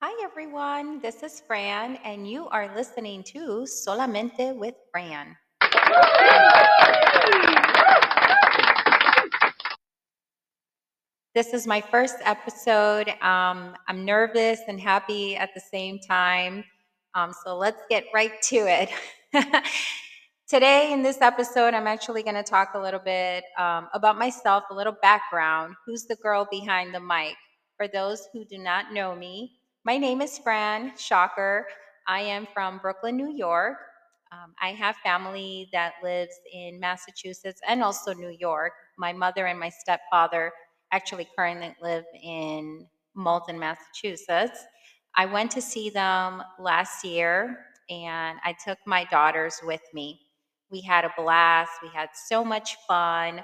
Hi, 0.00 0.14
everyone. 0.22 1.00
This 1.00 1.24
is 1.24 1.42
Fran, 1.44 1.96
and 2.04 2.30
you 2.30 2.46
are 2.50 2.72
listening 2.76 3.24
to 3.32 3.66
Solamente 3.66 4.56
with 4.56 4.76
Fran. 4.92 5.36
This 11.34 11.52
is 11.52 11.66
my 11.66 11.80
first 11.80 12.14
episode. 12.24 13.08
Um, 13.22 13.74
I'm 13.88 14.04
nervous 14.04 14.60
and 14.68 14.80
happy 14.80 15.34
at 15.34 15.50
the 15.52 15.60
same 15.60 15.98
time. 15.98 16.62
Um, 17.16 17.32
so 17.44 17.56
let's 17.56 17.82
get 17.90 18.04
right 18.14 18.40
to 18.50 18.56
it. 18.56 18.90
Today, 20.48 20.92
in 20.92 21.02
this 21.02 21.20
episode, 21.20 21.74
I'm 21.74 21.88
actually 21.88 22.22
going 22.22 22.36
to 22.36 22.44
talk 22.44 22.74
a 22.74 22.78
little 22.78 23.00
bit 23.00 23.42
um, 23.58 23.88
about 23.92 24.16
myself, 24.16 24.62
a 24.70 24.74
little 24.74 24.94
background. 25.02 25.74
Who's 25.84 26.04
the 26.04 26.14
girl 26.14 26.46
behind 26.48 26.94
the 26.94 27.00
mic? 27.00 27.34
For 27.76 27.88
those 27.88 28.28
who 28.32 28.44
do 28.44 28.58
not 28.58 28.92
know 28.92 29.16
me, 29.16 29.57
my 29.88 29.96
name 29.96 30.20
is 30.20 30.36
Fran 30.36 30.92
Shocker. 30.98 31.66
I 32.06 32.20
am 32.20 32.46
from 32.52 32.76
Brooklyn, 32.76 33.16
New 33.16 33.32
York. 33.34 33.78
Um, 34.30 34.52
I 34.60 34.72
have 34.72 34.96
family 34.96 35.70
that 35.72 35.94
lives 36.02 36.34
in 36.52 36.78
Massachusetts 36.78 37.62
and 37.66 37.82
also 37.82 38.12
New 38.12 38.36
York. 38.38 38.72
My 38.98 39.14
mother 39.14 39.46
and 39.46 39.58
my 39.58 39.70
stepfather 39.70 40.52
actually 40.92 41.26
currently 41.34 41.74
live 41.80 42.04
in 42.22 42.86
Malden, 43.14 43.58
Massachusetts. 43.58 44.62
I 45.16 45.24
went 45.24 45.50
to 45.52 45.62
see 45.62 45.88
them 45.88 46.42
last 46.58 47.02
year 47.02 47.56
and 47.88 48.38
I 48.44 48.54
took 48.62 48.76
my 48.84 49.04
daughters 49.04 49.58
with 49.62 49.80
me. 49.94 50.20
We 50.70 50.82
had 50.82 51.06
a 51.06 51.14
blast. 51.16 51.70
We 51.82 51.88
had 51.94 52.10
so 52.28 52.44
much 52.44 52.76
fun. 52.86 53.40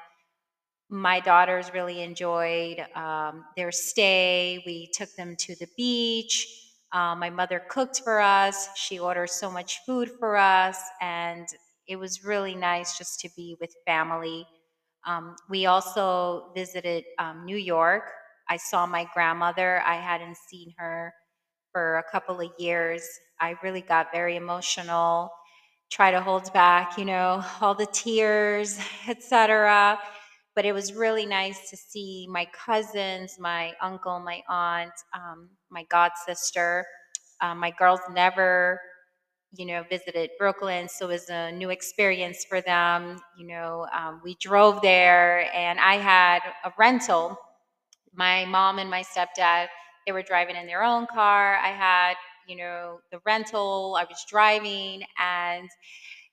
My 0.94 1.18
daughters 1.18 1.72
really 1.74 2.02
enjoyed 2.02 2.78
um, 2.94 3.44
their 3.56 3.72
stay. 3.72 4.62
We 4.64 4.88
took 4.94 5.12
them 5.16 5.34
to 5.40 5.56
the 5.56 5.66
beach. 5.76 6.46
Uh, 6.92 7.16
my 7.16 7.30
mother 7.30 7.60
cooked 7.68 8.02
for 8.04 8.20
us. 8.20 8.68
She 8.76 9.00
ordered 9.00 9.30
so 9.30 9.50
much 9.50 9.80
food 9.84 10.08
for 10.20 10.36
us, 10.36 10.78
and 11.00 11.48
it 11.88 11.96
was 11.96 12.24
really 12.24 12.54
nice 12.54 12.96
just 12.96 13.18
to 13.22 13.28
be 13.36 13.56
with 13.60 13.74
family. 13.84 14.46
Um, 15.04 15.34
we 15.50 15.66
also 15.66 16.52
visited 16.54 17.02
um, 17.18 17.44
New 17.44 17.56
York. 17.56 18.12
I 18.48 18.56
saw 18.56 18.86
my 18.86 19.08
grandmother. 19.14 19.82
I 19.84 19.96
hadn't 19.96 20.36
seen 20.48 20.72
her 20.78 21.12
for 21.72 21.98
a 21.98 22.04
couple 22.12 22.40
of 22.40 22.52
years. 22.56 23.02
I 23.40 23.56
really 23.64 23.80
got 23.82 24.12
very 24.12 24.36
emotional, 24.36 25.28
try 25.90 26.12
to 26.12 26.20
hold 26.20 26.52
back, 26.52 26.96
you 26.98 27.04
know, 27.04 27.44
all 27.60 27.74
the 27.74 27.86
tears, 27.86 28.78
etc. 29.08 29.98
But 30.54 30.64
it 30.64 30.72
was 30.72 30.92
really 30.94 31.26
nice 31.26 31.70
to 31.70 31.76
see 31.76 32.26
my 32.30 32.46
cousins, 32.66 33.36
my 33.38 33.74
uncle, 33.80 34.20
my 34.20 34.42
aunt, 34.48 34.92
um, 35.12 35.50
my 35.70 35.84
god 35.90 36.12
sister. 36.26 36.86
Um, 37.40 37.58
my 37.58 37.70
girls 37.72 38.00
never 38.12 38.80
you 39.56 39.66
know, 39.66 39.84
visited 39.88 40.30
Brooklyn, 40.38 40.88
so 40.88 41.06
it 41.08 41.12
was 41.12 41.28
a 41.28 41.52
new 41.52 41.70
experience 41.70 42.44
for 42.44 42.60
them. 42.60 43.20
You 43.38 43.46
know, 43.46 43.86
um, 43.96 44.20
we 44.24 44.36
drove 44.40 44.82
there, 44.82 45.48
and 45.54 45.78
I 45.78 45.94
had 45.96 46.40
a 46.64 46.72
rental. 46.78 47.38
My 48.14 48.44
mom 48.46 48.78
and 48.78 48.90
my 48.90 49.02
stepdad, 49.02 49.68
they 50.06 50.12
were 50.12 50.22
driving 50.22 50.56
in 50.56 50.66
their 50.66 50.82
own 50.82 51.06
car. 51.06 51.56
I 51.56 51.68
had, 51.68 52.14
you 52.48 52.56
know, 52.56 53.00
the 53.12 53.20
rental. 53.26 53.96
I 53.98 54.04
was 54.04 54.24
driving, 54.28 55.02
and 55.18 55.68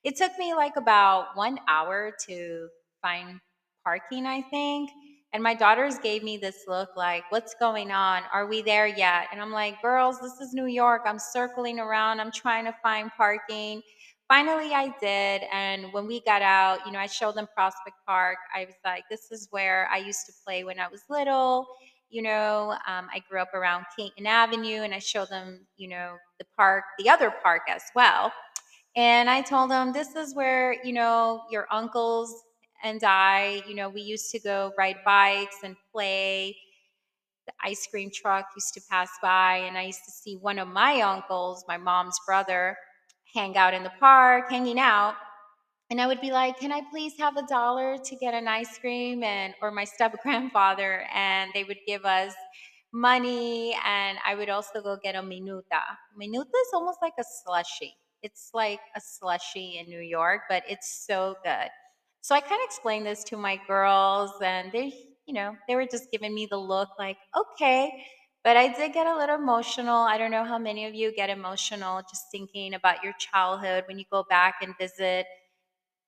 it 0.04 0.18
took 0.18 0.38
me 0.40 0.54
like 0.56 0.76
about 0.78 1.36
one 1.38 1.60
hour 1.68 2.14
to 2.28 2.70
find 3.02 3.40
parking, 3.84 4.26
I 4.26 4.42
think. 4.42 4.90
And 5.34 5.42
my 5.42 5.54
daughters 5.54 5.98
gave 6.00 6.24
me 6.24 6.36
this 6.36 6.66
look 6.68 6.90
like, 6.98 7.24
what's 7.30 7.56
going 7.56 7.92
on? 7.92 8.24
Are 8.34 8.48
we 8.48 8.62
there 8.62 8.88
yet? 8.88 9.28
And 9.32 9.42
I'm 9.42 9.52
like, 9.52 9.82
girls, 9.82 10.20
this 10.20 10.42
is 10.42 10.54
New 10.54 10.66
York. 10.66 11.04
I'm 11.06 11.20
circling 11.20 11.80
around. 11.80 12.20
I'm 12.20 12.32
trying 12.32 12.66
to 12.66 12.76
find 12.84 13.10
parking. 13.16 13.82
Finally, 14.28 14.74
I 14.74 14.94
did. 15.00 15.44
And 15.52 15.92
when 15.94 16.06
we 16.06 16.22
got 16.22 16.42
out, 16.42 16.80
you 16.86 16.92
know, 16.92 17.00
I 17.00 17.08
showed 17.08 17.36
them 17.36 17.48
Prospect 17.56 17.96
Park. 18.06 18.38
I 18.54 18.66
was 18.66 18.76
like, 18.84 19.04
this 19.10 19.32
is 19.32 19.48
where 19.52 19.88
I 19.92 19.98
used 19.98 20.26
to 20.26 20.34
play 20.46 20.66
when 20.66 20.80
I 20.80 20.88
was 20.90 21.02
little. 21.10 21.66
You 22.10 22.24
know, 22.24 22.72
um, 22.88 23.08
I 23.14 23.22
grew 23.30 23.42
up 23.42 23.54
around 23.54 23.86
Caton 23.98 24.28
Avenue 24.28 24.82
and 24.82 24.94
I 24.94 25.00
showed 25.00 25.30
them, 25.30 25.66
you 25.78 25.88
know, 25.88 26.18
the 26.40 26.46
park, 26.58 26.84
the 27.00 27.10
other 27.10 27.34
park 27.42 27.62
as 27.70 27.84
well. 27.96 28.34
And 28.98 29.30
I 29.30 29.42
told 29.42 29.72
them, 29.72 29.94
this 29.94 30.16
is 30.18 30.36
where, 30.36 30.76
you 30.84 30.92
know, 30.92 31.44
your 31.50 31.68
uncles 31.72 32.44
and 32.84 33.04
I, 33.04 33.64
you 33.68 33.76
know, 33.76 33.90
we 33.90 34.02
used 34.02 34.32
to 34.32 34.40
go 34.40 34.74
ride 34.78 34.98
bikes 35.06 35.58
and 35.64 35.76
play. 35.92 36.56
The 37.48 37.54
ice 37.64 37.88
cream 37.88 38.12
truck 38.14 38.48
used 38.56 38.74
to 38.76 38.82
pass 38.90 39.10
by, 39.22 39.58
and 39.58 39.78
I 39.78 39.84
used 39.84 40.06
to 40.06 40.12
see 40.12 40.38
one 40.38 40.60
of 40.60 40.68
my 40.68 41.02
uncles, 41.02 41.66
my 41.68 41.78
mom's 41.78 42.20
brother, 42.26 42.78
hang 43.34 43.58
out 43.58 43.74
in 43.74 43.84
the 43.84 43.92
park, 44.00 44.50
hanging 44.52 44.80
out. 44.80 45.16
And 45.90 46.02
I 46.02 46.08
would 46.08 46.22
be 46.22 46.32
like, 46.32 46.60
"Can 46.60 46.72
I 46.72 46.82
please 46.92 47.14
have 47.20 47.38
a 47.38 47.44
dollar 47.48 47.98
to 47.98 48.16
get 48.16 48.34
an 48.34 48.48
ice 48.48 48.78
cream?" 48.80 49.24
And 49.24 49.54
or 49.62 49.72
my 49.72 49.84
step 49.86 50.16
grandfather, 50.24 51.08
and 51.14 51.52
they 51.54 51.64
would 51.66 51.80
give 51.88 52.06
us 52.06 52.34
money, 52.94 53.76
and 53.86 54.18
I 54.26 54.36
would 54.36 54.50
also 54.50 54.82
go 54.82 54.98
get 54.98 55.16
a 55.16 55.22
minuta. 55.22 55.84
Minuta 56.20 56.58
is 56.66 56.74
almost 56.74 57.00
like 57.02 57.14
a 57.20 57.24
slushy. 57.44 57.96
It's 58.24 58.52
like 58.54 58.82
a 58.96 59.02
slushy 59.02 59.78
in 59.80 59.90
New 59.90 60.02
York, 60.02 60.44
but 60.50 60.64
it's 60.68 61.06
so 61.08 61.36
good. 61.44 61.70
So 62.22 62.36
I 62.36 62.40
kind 62.40 62.54
of 62.62 62.66
explained 62.66 63.06
this 63.06 63.24
to 63.26 63.38
my 63.38 63.60
girls, 63.68 64.32
and 64.42 64.72
they, 64.72 64.94
you 65.26 65.34
know, 65.34 65.56
they 65.68 65.76
were 65.76 65.86
just 65.86 66.12
giving 66.12 66.34
me 66.34 66.48
the 66.50 66.58
look 66.58 66.90
like, 67.00 67.18
okay. 67.36 68.04
But 68.44 68.58
I 68.58 68.70
did 68.74 68.94
get 68.94 69.06
a 69.08 69.16
little 69.16 69.36
emotional. 69.36 69.96
I 69.98 70.18
don't 70.18 70.32
know 70.32 70.44
how 70.44 70.58
many 70.58 70.86
of 70.86 70.96
you 70.96 71.14
get 71.16 71.30
emotional 71.30 72.02
just 72.10 72.32
thinking 72.32 72.74
about 72.74 73.04
your 73.04 73.14
childhood 73.20 73.84
when 73.88 74.00
you 74.00 74.06
go 74.12 74.24
back 74.30 74.56
and 74.62 74.76
visit 74.80 75.26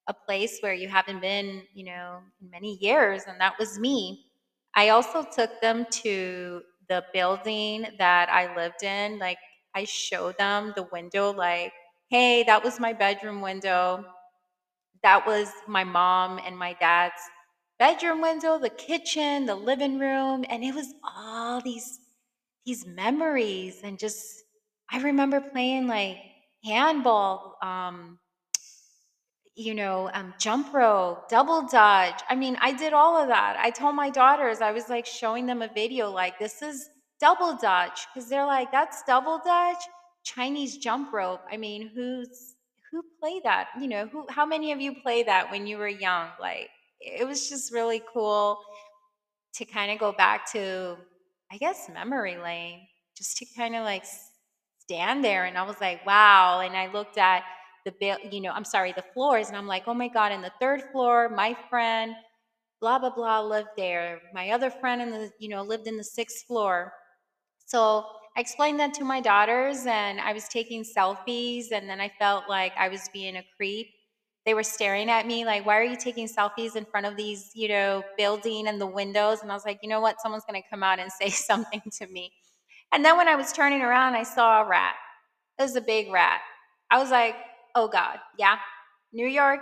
a 0.06 0.14
place 0.14 0.58
where 0.60 0.74
you 0.74 0.88
haven't 0.88 1.20
been, 1.20 1.62
you 1.74 1.84
know, 1.84 2.20
in 2.40 2.50
many 2.50 2.76
years, 2.80 3.22
and 3.26 3.40
that 3.40 3.58
was 3.58 3.78
me. 3.78 4.26
I 4.74 4.90
also 4.90 5.22
took 5.24 5.60
them 5.60 5.86
to 6.02 6.62
the 6.88 7.04
building 7.14 7.86
that 7.98 8.28
I 8.28 8.54
lived 8.54 8.82
in. 8.82 9.18
Like, 9.18 9.38
I 9.74 9.84
showed 9.84 10.36
them 10.38 10.72
the 10.76 10.82
window, 10.92 11.32
like, 11.32 11.72
hey, 12.10 12.42
that 12.44 12.62
was 12.62 12.78
my 12.80 12.92
bedroom 12.92 13.40
window. 13.40 14.04
That 15.04 15.26
was 15.26 15.52
my 15.68 15.84
mom 15.84 16.40
and 16.44 16.58
my 16.58 16.72
dad's 16.80 17.22
bedroom 17.78 18.22
window, 18.22 18.58
the 18.58 18.70
kitchen, 18.70 19.46
the 19.46 19.54
living 19.54 20.00
room, 20.00 20.44
and 20.50 20.64
it 20.64 20.74
was 20.74 20.94
all 21.04 21.60
these 21.60 22.00
these 22.66 22.86
memories 22.86 23.82
and 23.84 23.98
just 23.98 24.44
I 24.90 25.00
remember 25.00 25.40
playing 25.40 25.86
like 25.86 26.16
handball, 26.64 27.56
um, 27.62 28.18
you 29.56 29.74
know, 29.74 30.10
um, 30.14 30.34
jump 30.38 30.72
rope, 30.74 31.28
double 31.28 31.62
Dutch. 31.68 32.22
I 32.28 32.34
mean, 32.34 32.56
I 32.60 32.72
did 32.72 32.92
all 32.92 33.16
of 33.20 33.28
that. 33.28 33.56
I 33.60 33.70
told 33.70 33.94
my 33.94 34.10
daughters, 34.10 34.60
I 34.60 34.72
was 34.72 34.88
like 34.88 35.06
showing 35.06 35.46
them 35.46 35.62
a 35.62 35.68
video, 35.68 36.10
like, 36.10 36.38
this 36.38 36.62
is 36.62 36.88
double 37.20 37.56
Dutch 37.56 38.06
Cause 38.14 38.28
they're 38.28 38.46
like, 38.46 38.72
that's 38.72 39.02
double 39.04 39.40
Dutch, 39.44 39.82
Chinese 40.24 40.78
jump 40.78 41.12
rope. 41.12 41.42
I 41.50 41.56
mean, 41.56 41.90
who's, 41.94 42.53
who 42.94 43.02
play 43.20 43.40
that? 43.42 43.68
You 43.80 43.88
know, 43.88 44.06
who, 44.06 44.24
how 44.28 44.46
many 44.46 44.70
of 44.70 44.80
you 44.80 44.94
play 45.02 45.24
that 45.24 45.50
when 45.50 45.66
you 45.66 45.78
were 45.78 45.88
young? 45.88 46.28
Like, 46.40 46.70
it 47.00 47.26
was 47.26 47.48
just 47.48 47.72
really 47.72 48.00
cool 48.12 48.60
to 49.56 49.64
kind 49.64 49.90
of 49.90 49.98
go 49.98 50.12
back 50.12 50.50
to, 50.52 50.96
I 51.52 51.56
guess, 51.56 51.90
memory 51.92 52.36
lane, 52.36 52.80
just 53.16 53.36
to 53.38 53.46
kind 53.56 53.74
of 53.74 53.84
like 53.84 54.04
stand 54.78 55.24
there. 55.24 55.44
And 55.44 55.58
I 55.58 55.64
was 55.64 55.80
like, 55.80 56.06
wow. 56.06 56.60
And 56.60 56.76
I 56.76 56.90
looked 56.92 57.18
at, 57.18 57.42
the 57.84 57.92
bill, 58.00 58.16
you 58.30 58.40
know, 58.40 58.50
I'm 58.50 58.64
sorry, 58.64 58.92
the 58.92 59.04
floors. 59.12 59.48
And 59.48 59.56
I'm 59.56 59.66
like, 59.66 59.84
oh 59.86 59.92
my 59.92 60.08
God, 60.08 60.32
in 60.32 60.40
the 60.40 60.52
third 60.60 60.84
floor, 60.90 61.28
my 61.28 61.54
friend, 61.68 62.14
blah, 62.80 62.98
blah, 62.98 63.14
blah, 63.14 63.42
lived 63.42 63.68
there. 63.76 64.20
My 64.32 64.50
other 64.50 64.70
friend 64.70 65.02
in 65.02 65.10
the, 65.10 65.30
you 65.38 65.48
know, 65.50 65.62
lived 65.62 65.86
in 65.86 65.96
the 65.96 66.04
sixth 66.04 66.46
floor. 66.46 66.92
So 67.66 68.06
I 68.36 68.40
explained 68.40 68.80
that 68.80 68.94
to 68.94 69.04
my 69.04 69.20
daughters 69.20 69.86
and 69.86 70.20
I 70.20 70.32
was 70.32 70.48
taking 70.48 70.82
selfies 70.82 71.70
and 71.70 71.88
then 71.88 72.00
I 72.00 72.10
felt 72.18 72.48
like 72.48 72.72
I 72.76 72.88
was 72.88 73.08
being 73.12 73.36
a 73.36 73.44
creep. 73.56 73.86
They 74.44 74.54
were 74.54 74.64
staring 74.64 75.08
at 75.08 75.26
me 75.26 75.44
like, 75.44 75.64
why 75.64 75.78
are 75.78 75.84
you 75.84 75.96
taking 75.96 76.26
selfies 76.26 76.74
in 76.74 76.84
front 76.84 77.06
of 77.06 77.16
these, 77.16 77.52
you 77.54 77.68
know, 77.68 78.02
building 78.18 78.66
and 78.66 78.80
the 78.80 78.86
windows? 78.86 79.40
And 79.42 79.52
I 79.52 79.54
was 79.54 79.64
like, 79.64 79.78
you 79.82 79.88
know 79.88 80.00
what? 80.00 80.20
Someone's 80.20 80.44
going 80.48 80.60
to 80.60 80.68
come 80.68 80.82
out 80.82 80.98
and 80.98 81.10
say 81.12 81.28
something 81.30 81.82
to 81.98 82.06
me. 82.08 82.32
And 82.92 83.04
then 83.04 83.16
when 83.16 83.28
I 83.28 83.36
was 83.36 83.52
turning 83.52 83.82
around, 83.82 84.14
I 84.14 84.24
saw 84.24 84.62
a 84.62 84.68
rat. 84.68 84.94
It 85.58 85.62
was 85.62 85.76
a 85.76 85.80
big 85.80 86.12
rat. 86.12 86.40
I 86.90 86.98
was 86.98 87.10
like, 87.10 87.36
oh 87.76 87.88
God, 87.88 88.18
yeah, 88.38 88.58
New 89.12 89.26
York, 89.26 89.60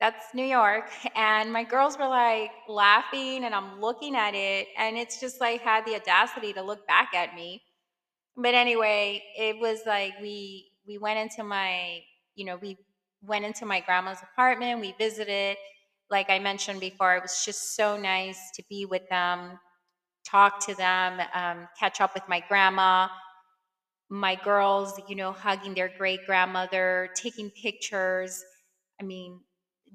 that's 0.00 0.34
New 0.34 0.44
York. 0.44 0.90
And 1.14 1.52
my 1.52 1.64
girls 1.64 1.98
were 1.98 2.08
like 2.08 2.50
laughing, 2.68 3.44
and 3.44 3.54
I'm 3.54 3.80
looking 3.80 4.16
at 4.16 4.34
it, 4.34 4.68
and 4.78 4.96
it's 4.96 5.20
just 5.20 5.40
like 5.40 5.60
had 5.60 5.84
the 5.86 5.94
audacity 5.96 6.52
to 6.54 6.62
look 6.62 6.86
back 6.86 7.14
at 7.14 7.34
me. 7.34 7.62
But 8.36 8.54
anyway, 8.54 9.22
it 9.38 9.58
was 9.58 9.80
like 9.86 10.14
we 10.20 10.70
we 10.86 10.98
went 10.98 11.18
into 11.18 11.44
my, 11.44 12.00
you 12.34 12.44
know, 12.46 12.56
we 12.56 12.78
went 13.22 13.44
into 13.44 13.66
my 13.66 13.80
grandma's 13.80 14.18
apartment, 14.22 14.80
we 14.80 14.94
visited. 14.98 15.56
Like 16.10 16.30
I 16.30 16.38
mentioned 16.40 16.80
before, 16.80 17.16
it 17.16 17.22
was 17.22 17.44
just 17.44 17.76
so 17.76 17.96
nice 17.96 18.38
to 18.56 18.64
be 18.68 18.84
with 18.86 19.08
them, 19.10 19.58
talk 20.26 20.64
to 20.66 20.74
them, 20.76 21.20
um, 21.34 21.68
catch 21.78 22.00
up 22.00 22.14
with 22.14 22.24
my 22.28 22.42
grandma, 22.48 23.08
my 24.08 24.34
girls, 24.34 25.00
you 25.08 25.14
know, 25.14 25.32
hugging 25.32 25.74
their 25.74 25.88
great 25.96 26.20
grandmother, 26.26 27.10
taking 27.14 27.50
pictures. 27.50 28.42
I 29.00 29.04
mean, 29.04 29.40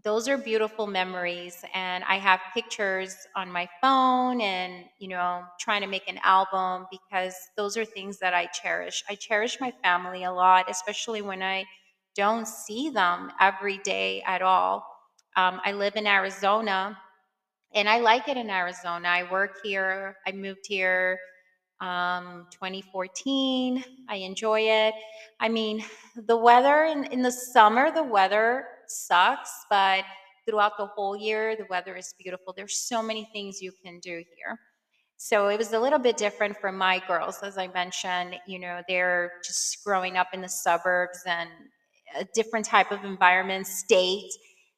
those 0.06 0.30
are 0.30 0.38
beautiful 0.38 0.86
memories. 0.86 1.66
And 1.74 2.04
I 2.04 2.18
have 2.20 2.40
pictures 2.54 3.16
on 3.36 3.52
my 3.52 3.68
phone 3.82 4.40
and, 4.40 4.86
you 5.00 5.10
know, 5.10 5.44
trying 5.60 5.82
to 5.82 5.88
make 5.88 6.08
an 6.08 6.20
album 6.24 6.86
because 6.92 7.34
those 7.58 7.76
are 7.76 7.84
things 7.84 8.20
that 8.20 8.34
I 8.34 8.46
cherish. 8.46 9.04
I 9.10 9.16
cherish 9.16 9.58
my 9.60 9.74
family 9.84 10.24
a 10.24 10.32
lot, 10.32 10.70
especially 10.70 11.24
when 11.24 11.42
I 11.42 11.66
don't 12.16 12.48
see 12.48 12.92
them 12.92 13.32
every 13.42 13.80
day 13.80 14.22
at 14.28 14.44
all. 14.44 14.86
Um, 15.36 15.60
I 15.66 15.72
live 15.74 15.96
in 15.96 16.06
Arizona 16.08 16.98
and 17.74 17.90
I 17.90 18.00
like 18.00 18.28
it 18.30 18.38
in 18.38 18.50
Arizona. 18.50 19.10
I 19.10 19.30
work 19.32 19.58
here, 19.64 20.18
I 20.28 20.32
moved 20.32 20.68
here 20.68 21.20
um 21.82 22.48
2014 22.52 23.84
i 24.08 24.16
enjoy 24.16 24.62
it 24.62 24.94
i 25.42 25.50
mean 25.50 25.84
the 26.28 26.38
weather 26.38 26.86
in, 26.86 27.04
in 27.06 27.22
the 27.22 27.32
summer 27.32 27.92
the 27.92 28.02
weather 28.02 28.66
sucks 28.90 29.52
but 29.70 30.04
throughout 30.48 30.74
the 30.78 30.86
whole 30.86 31.16
year 31.16 31.56
the 31.56 31.66
weather 31.70 31.96
is 31.96 32.14
beautiful 32.22 32.54
there's 32.56 32.78
so 32.78 33.02
many 33.02 33.28
things 33.34 33.62
you 33.62 33.72
can 33.84 34.00
do 34.00 34.24
here 34.36 34.60
so 35.18 35.48
it 35.48 35.58
was 35.58 35.74
a 35.74 35.80
little 35.80 36.00
bit 36.00 36.18
different 36.18 36.56
for 36.58 36.72
my 36.72 37.02
girls 37.08 37.40
as 37.44 37.58
i 37.58 37.68
mentioned 37.68 38.36
you 38.48 38.60
know 38.60 38.82
they're 38.88 39.32
just 39.46 39.84
growing 39.84 40.18
up 40.18 40.28
in 40.34 40.42
the 40.42 40.50
suburbs 40.50 41.20
and 41.26 41.50
a 42.18 42.26
different 42.34 42.66
type 42.66 42.92
of 42.92 43.04
environment 43.04 43.66
state 43.66 44.32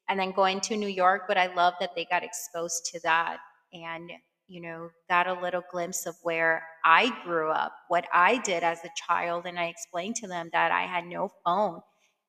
and 0.08 0.18
then 0.18 0.32
going 0.32 0.60
to 0.60 0.76
new 0.76 0.88
york 0.88 1.22
but 1.28 1.36
i 1.36 1.52
love 1.54 1.74
that 1.80 1.90
they 1.94 2.06
got 2.10 2.22
exposed 2.22 2.84
to 2.86 3.00
that 3.00 3.38
and 3.72 4.10
you 4.48 4.62
know, 4.62 4.90
got 5.10 5.26
a 5.26 5.40
little 5.40 5.62
glimpse 5.70 6.06
of 6.06 6.16
where 6.22 6.62
I 6.84 7.12
grew 7.22 7.50
up, 7.50 7.72
what 7.88 8.06
I 8.12 8.38
did 8.38 8.62
as 8.62 8.78
a 8.82 8.88
child. 9.06 9.44
And 9.44 9.58
I 9.58 9.66
explained 9.66 10.16
to 10.16 10.26
them 10.26 10.48
that 10.52 10.72
I 10.72 10.82
had 10.82 11.04
no 11.04 11.30
phone. 11.44 11.80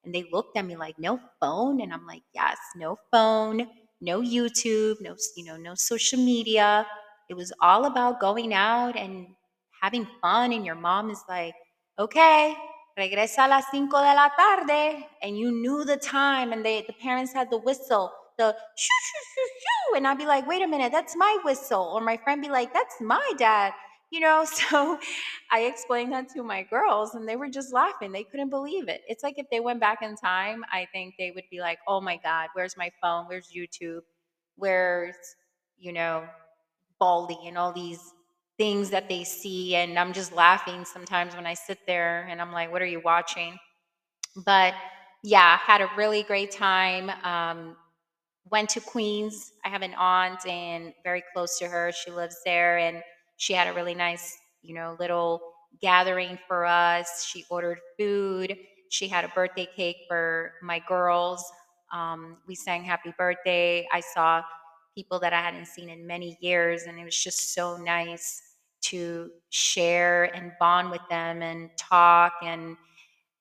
And 0.03 0.13
they 0.13 0.25
looked 0.31 0.57
at 0.57 0.65
me 0.65 0.75
like, 0.75 0.97
no 0.97 1.19
phone? 1.39 1.81
And 1.81 1.93
I'm 1.93 2.05
like, 2.07 2.23
yes, 2.33 2.57
no 2.75 2.97
phone, 3.11 3.67
no 4.01 4.21
YouTube, 4.21 4.95
no, 5.01 5.15
you 5.35 5.45
know, 5.45 5.57
no 5.57 5.73
social 5.75 6.19
media. 6.19 6.87
It 7.29 7.35
was 7.35 7.51
all 7.61 7.85
about 7.85 8.19
going 8.19 8.53
out 8.53 8.95
and 8.97 9.27
having 9.81 10.07
fun. 10.21 10.53
And 10.53 10.65
your 10.65 10.75
mom 10.75 11.09
is 11.09 11.21
like, 11.27 11.53
okay, 11.99 12.55
regresa 12.97 13.45
a 13.45 13.49
las 13.49 13.65
cinco 13.71 13.97
de 13.97 14.13
la 14.13 14.29
tarde. 14.29 15.03
And 15.21 15.37
you 15.37 15.51
knew 15.51 15.83
the 15.85 15.97
time 15.97 16.53
and 16.53 16.65
they, 16.65 16.81
the 16.87 16.93
parents 16.93 17.33
had 17.33 17.49
the 17.51 17.57
whistle 17.57 18.11
the 18.39 18.55
shoo, 18.77 18.99
shoo, 19.05 19.25
shoo, 19.35 19.47
shoo. 19.59 19.97
And 19.97 20.07
I'd 20.07 20.17
be 20.17 20.25
like, 20.25 20.47
wait 20.47 20.61
a 20.63 20.67
minute, 20.67 20.91
that's 20.91 21.15
my 21.15 21.37
whistle. 21.43 21.83
Or 21.93 22.01
my 22.01 22.17
friend 22.17 22.41
be 22.41 22.49
like, 22.49 22.73
that's 22.73 22.95
my 23.01 23.31
dad. 23.37 23.73
You 24.11 24.19
know, 24.21 24.45
so 24.51 24.99
I 25.51 25.61
explained 25.61 26.11
that 26.13 26.29
to 26.29 26.43
my 26.43 26.63
girls 26.63 27.15
and 27.15 27.27
they 27.27 27.35
were 27.35 27.49
just 27.49 27.73
laughing. 27.73 28.11
They 28.11 28.23
couldn't 28.23 28.49
believe 28.49 28.87
it. 28.89 29.01
It's 29.07 29.23
like 29.23 29.37
if 29.37 29.47
they 29.51 29.59
went 29.59 29.79
back 29.79 30.01
in 30.01 30.15
time, 30.15 30.63
I 30.71 30.87
think 30.93 31.15
they 31.17 31.31
would 31.31 31.45
be 31.51 31.59
like, 31.61 31.79
oh 31.87 32.01
my 32.01 32.17
God, 32.17 32.49
where's 32.53 32.77
my 32.77 32.91
phone? 33.01 33.25
Where's 33.27 33.49
YouTube? 33.55 34.01
Where's, 34.55 35.15
you 35.77 35.93
know, 35.93 36.25
Baldy 36.99 37.39
and 37.47 37.57
all 37.57 37.71
these 37.73 38.01
things 38.57 38.89
that 38.91 39.09
they 39.09 39.23
see. 39.23 39.75
And 39.75 39.97
I'm 39.97 40.13
just 40.13 40.33
laughing 40.33 40.85
sometimes 40.85 41.35
when 41.35 41.45
I 41.45 41.53
sit 41.53 41.79
there 41.87 42.27
and 42.29 42.41
I'm 42.41 42.51
like, 42.51 42.71
what 42.71 42.81
are 42.81 42.87
you 42.87 43.01
watching? 43.03 43.57
But 44.45 44.73
yeah, 45.23 45.57
had 45.57 45.81
a 45.81 45.89
really 45.97 46.23
great 46.23 46.51
time. 46.51 47.09
Um, 47.23 47.75
went 48.51 48.69
to 48.71 48.81
Queens. 48.81 49.51
I 49.65 49.69
have 49.69 49.81
an 49.81 49.93
aunt 49.97 50.45
and 50.47 50.93
very 51.03 51.23
close 51.33 51.59
to 51.59 51.67
her. 51.67 51.91
She 51.91 52.11
lives 52.11 52.37
there 52.45 52.77
and 52.79 53.03
she 53.39 53.53
had 53.53 53.67
a 53.67 53.73
really 53.73 53.95
nice, 53.95 54.37
you 54.61 54.75
know, 54.75 54.97
little 54.99 55.41
gathering 55.81 56.37
for 56.47 56.65
us. 56.65 57.25
She 57.25 57.45
ordered 57.49 57.79
food. 57.97 58.55
She 58.89 59.09
had 59.09 59.25
a 59.25 59.29
birthday 59.29 59.67
cake 59.75 59.97
for 60.07 60.53
my 60.61 60.79
girls. 60.87 61.43
Um, 61.93 62.37
we 62.47 62.55
sang 62.55 62.83
happy 62.83 63.13
birthday. 63.17 63.87
I 63.91 64.01
saw 64.01 64.43
people 64.95 65.19
that 65.21 65.33
I 65.33 65.41
hadn't 65.41 65.67
seen 65.67 65.89
in 65.89 66.05
many 66.07 66.37
years, 66.41 66.83
and 66.83 66.99
it 66.99 67.05
was 67.05 67.17
just 67.17 67.55
so 67.55 67.77
nice 67.77 68.41
to 68.81 69.31
share 69.49 70.25
and 70.35 70.53
bond 70.59 70.91
with 70.91 71.01
them 71.09 71.41
and 71.41 71.71
talk 71.77 72.33
and 72.43 72.77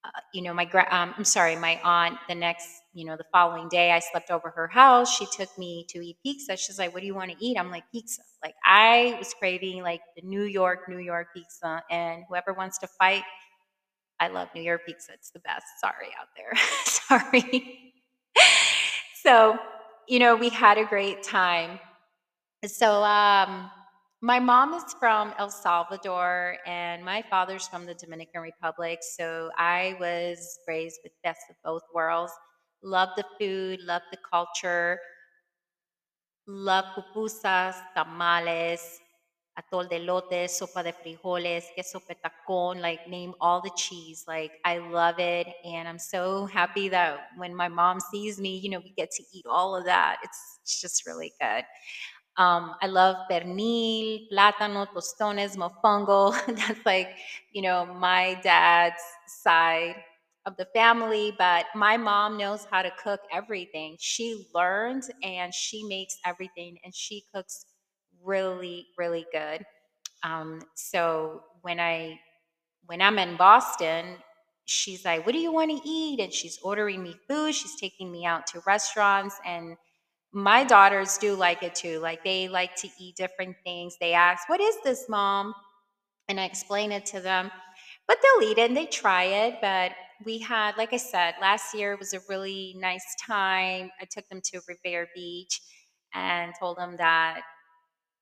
uh, 0.04 0.10
you 0.32 0.42
know, 0.42 0.54
my 0.54 0.64
gra- 0.64 0.88
um, 0.90 1.14
I'm 1.18 1.24
sorry, 1.24 1.56
my 1.56 1.80
aunt. 1.84 2.18
The 2.28 2.34
next, 2.34 2.68
you 2.98 3.04
know, 3.04 3.16
the 3.16 3.24
following 3.32 3.68
day, 3.68 3.92
I 3.92 4.00
slept 4.00 4.30
over 4.30 4.50
her 4.50 4.66
house. 4.66 5.16
She 5.16 5.26
took 5.26 5.56
me 5.56 5.86
to 5.90 6.00
eat 6.04 6.16
pizza. 6.22 6.56
She's 6.56 6.78
like, 6.78 6.92
"What 6.92 7.00
do 7.00 7.06
you 7.06 7.14
want 7.14 7.30
to 7.30 7.36
eat?" 7.44 7.56
I'm 7.56 7.70
like, 7.70 7.84
"Pizza." 7.92 8.22
Like 8.42 8.54
I 8.64 9.14
was 9.18 9.32
craving 9.34 9.82
like 9.82 10.00
the 10.16 10.22
New 10.22 10.42
York, 10.42 10.88
New 10.88 10.98
York 10.98 11.28
pizza. 11.34 11.82
And 11.90 12.24
whoever 12.28 12.52
wants 12.52 12.78
to 12.78 12.88
fight, 12.88 13.22
I 14.18 14.28
love 14.28 14.48
New 14.54 14.62
York 14.62 14.82
pizza. 14.86 15.12
It's 15.12 15.30
the 15.30 15.40
best. 15.40 15.64
Sorry 15.80 16.08
out 16.20 16.28
there. 16.36 16.52
sorry. 16.84 17.94
so, 19.22 19.58
you 20.08 20.18
know, 20.18 20.34
we 20.34 20.48
had 20.48 20.76
a 20.78 20.84
great 20.84 21.22
time. 21.22 21.78
So, 22.66 23.04
um, 23.04 23.70
my 24.20 24.40
mom 24.40 24.74
is 24.74 24.82
from 24.98 25.32
El 25.38 25.48
Salvador 25.48 26.56
and 26.66 27.04
my 27.04 27.22
father's 27.30 27.68
from 27.68 27.86
the 27.86 27.94
Dominican 27.94 28.40
Republic. 28.40 28.98
So 29.02 29.50
I 29.56 29.96
was 30.00 30.58
raised 30.66 30.98
with 31.04 31.12
best 31.22 31.42
of 31.48 31.56
both 31.64 31.82
worlds. 31.94 32.32
Love 32.82 33.10
the 33.16 33.24
food, 33.38 33.80
love 33.82 34.02
the 34.10 34.18
culture, 34.18 34.98
love 36.46 36.84
pupusas, 36.94 37.76
tamales, 37.94 39.00
atol 39.56 39.88
de 39.88 39.96
elote, 39.96 40.48
sopa 40.48 40.82
de 40.82 40.92
frijoles, 40.92 41.64
queso 41.74 42.00
petacon, 42.00 42.80
like 42.80 43.06
name 43.08 43.34
all 43.40 43.60
the 43.60 43.70
cheese. 43.76 44.24
Like 44.26 44.52
I 44.64 44.78
love 44.78 45.18
it. 45.18 45.46
And 45.64 45.88
I'm 45.88 45.98
so 45.98 46.46
happy 46.46 46.88
that 46.90 47.28
when 47.36 47.54
my 47.54 47.68
mom 47.68 47.98
sees 48.00 48.40
me, 48.40 48.56
you 48.58 48.70
know, 48.70 48.78
we 48.80 48.92
get 48.96 49.10
to 49.12 49.22
eat 49.32 49.46
all 49.48 49.76
of 49.76 49.84
that. 49.86 50.18
It's, 50.22 50.58
it's 50.62 50.80
just 50.80 51.06
really 51.06 51.32
good. 51.40 51.64
Um, 52.36 52.76
I 52.80 52.86
love 52.86 53.16
pernil, 53.30 54.28
plátano, 54.32 54.86
tostones, 54.94 55.56
mofongo. 55.56 56.32
That's 56.46 56.86
like, 56.86 57.08
you 57.52 57.62
know, 57.62 57.84
my 57.86 58.38
dad's 58.42 59.02
side 59.26 59.96
of 60.48 60.56
the 60.56 60.66
family, 60.74 61.34
but 61.38 61.66
my 61.76 61.98
mom 61.98 62.38
knows 62.38 62.66
how 62.72 62.82
to 62.82 62.90
cook 63.02 63.20
everything. 63.32 63.96
She 64.00 64.48
learned 64.54 65.04
and 65.22 65.54
she 65.54 65.84
makes 65.84 66.18
everything 66.26 66.78
and 66.84 66.94
she 66.94 67.24
cooks 67.34 67.66
really, 68.24 68.86
really 68.98 69.26
good. 69.32 69.64
Um, 70.24 70.62
so 70.76 71.42
when 71.62 71.80
I 71.80 72.20
when 72.86 73.02
I'm 73.02 73.18
in 73.18 73.36
Boston, 73.36 74.16
she's 74.66 75.04
like, 75.04 75.26
"What 75.26 75.32
do 75.32 75.38
you 75.38 75.52
want 75.52 75.70
to 75.70 75.88
eat?" 75.88 76.20
And 76.20 76.32
she's 76.32 76.58
ordering 76.62 77.02
me 77.02 77.16
food. 77.28 77.54
She's 77.54 77.76
taking 77.76 78.10
me 78.12 78.24
out 78.26 78.46
to 78.48 78.62
restaurants 78.66 79.36
and 79.46 79.76
my 80.32 80.64
daughters 80.64 81.18
do 81.18 81.34
like 81.36 81.62
it 81.64 81.74
too. 81.74 82.00
Like 82.00 82.24
they 82.24 82.48
like 82.48 82.76
to 82.76 82.88
eat 83.00 83.16
different 83.16 83.56
things. 83.64 83.96
They 84.00 84.14
ask, 84.14 84.48
What 84.48 84.60
is 84.60 84.76
this, 84.84 85.08
mom? 85.08 85.54
And 86.28 86.40
I 86.40 86.44
explain 86.44 86.92
it 86.92 87.06
to 87.06 87.20
them. 87.20 87.50
But 88.08 88.18
they'll 88.22 88.48
eat 88.50 88.58
it 88.58 88.68
and 88.70 88.76
they 88.76 88.86
try 88.86 89.24
it. 89.24 89.58
But 89.62 89.92
we 90.24 90.38
had, 90.38 90.76
like 90.76 90.92
I 90.92 90.96
said, 90.98 91.34
last 91.40 91.74
year 91.74 91.96
was 91.96 92.12
a 92.14 92.20
really 92.28 92.74
nice 92.78 93.04
time. 93.26 93.90
I 94.00 94.04
took 94.10 94.28
them 94.28 94.40
to 94.46 94.60
Revere 94.68 95.08
Beach 95.14 95.60
and 96.14 96.52
told 96.58 96.78
them 96.78 96.96
that, 96.98 97.42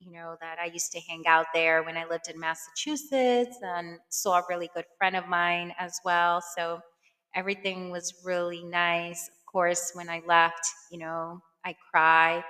you 0.00 0.12
know, 0.12 0.36
that 0.40 0.58
I 0.58 0.66
used 0.66 0.92
to 0.92 1.00
hang 1.00 1.26
out 1.26 1.46
there 1.54 1.82
when 1.82 1.96
I 1.96 2.04
lived 2.06 2.28
in 2.28 2.40
Massachusetts 2.40 3.58
and 3.62 3.98
saw 4.10 4.38
a 4.40 4.44
really 4.48 4.70
good 4.74 4.86
friend 4.98 5.16
of 5.16 5.28
mine 5.28 5.74
as 5.78 5.98
well. 6.04 6.42
So 6.56 6.80
everything 7.34 7.90
was 7.90 8.14
really 8.24 8.64
nice. 8.64 9.28
Of 9.28 9.46
course, 9.52 9.92
when 9.94 10.08
I 10.10 10.22
left, 10.26 10.66
you 10.92 10.98
know, 10.98 11.40
I 11.64 11.76
cry. 11.90 12.44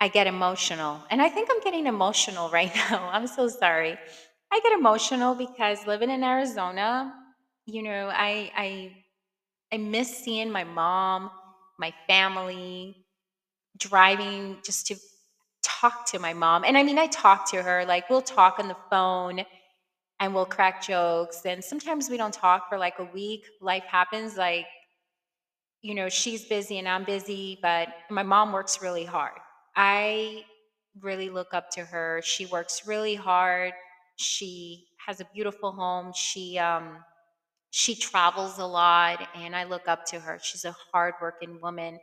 I 0.00 0.08
get 0.08 0.26
emotional. 0.26 1.02
And 1.10 1.22
I 1.22 1.28
think 1.28 1.48
I'm 1.50 1.60
getting 1.60 1.86
emotional 1.86 2.50
right 2.58 2.74
now. 2.74 3.08
I'm 3.12 3.26
so 3.26 3.48
sorry. 3.48 3.98
I 4.52 4.60
get 4.60 4.72
emotional 4.72 5.34
because 5.34 5.86
living 5.86 6.10
in 6.10 6.22
Arizona, 6.22 7.12
you 7.66 7.82
know, 7.82 8.10
I 8.12 8.50
I 8.56 8.96
I 9.72 9.78
miss 9.78 10.16
seeing 10.18 10.50
my 10.50 10.64
mom, 10.64 11.30
my 11.78 11.92
family, 12.08 12.96
driving 13.78 14.58
just 14.64 14.86
to 14.88 14.96
talk 15.62 16.06
to 16.12 16.18
my 16.18 16.34
mom. 16.34 16.64
And 16.64 16.78
I 16.78 16.82
mean, 16.82 16.98
I 16.98 17.06
talk 17.08 17.50
to 17.52 17.62
her, 17.62 17.84
like 17.86 18.10
we'll 18.10 18.22
talk 18.22 18.58
on 18.58 18.68
the 18.68 18.76
phone 18.90 19.44
and 20.20 20.34
we'll 20.34 20.46
crack 20.46 20.82
jokes. 20.82 21.42
And 21.46 21.64
sometimes 21.64 22.10
we 22.10 22.16
don't 22.16 22.34
talk 22.34 22.68
for 22.68 22.78
like 22.78 22.98
a 23.00 23.04
week. 23.04 23.44
Life 23.60 23.84
happens. 23.84 24.36
Like 24.36 24.66
you 25.82 25.94
know, 25.94 26.08
she's 26.08 26.44
busy 26.46 26.78
and 26.78 26.88
I'm 26.88 27.04
busy, 27.04 27.58
but 27.60 27.88
my 28.10 28.22
mom 28.22 28.52
works 28.52 28.80
really 28.80 29.04
hard. 29.04 29.38
I 29.76 30.44
really 31.00 31.28
look 31.28 31.52
up 31.52 31.70
to 31.72 31.84
her. 31.84 32.20
She 32.24 32.46
works 32.46 32.86
really 32.86 33.14
hard. 33.14 33.72
She 34.16 34.86
has 35.06 35.20
a 35.20 35.26
beautiful 35.34 35.72
home. 35.72 36.12
She 36.14 36.58
um 36.58 36.98
she 37.74 37.96
travels 37.96 38.58
a 38.58 38.66
lot 38.66 39.28
and 39.34 39.56
I 39.56 39.64
look 39.64 39.88
up 39.88 40.04
to 40.06 40.20
her. 40.20 40.38
She's 40.42 40.64
a 40.64 40.76
hardworking 40.92 41.60
woman 41.60 41.98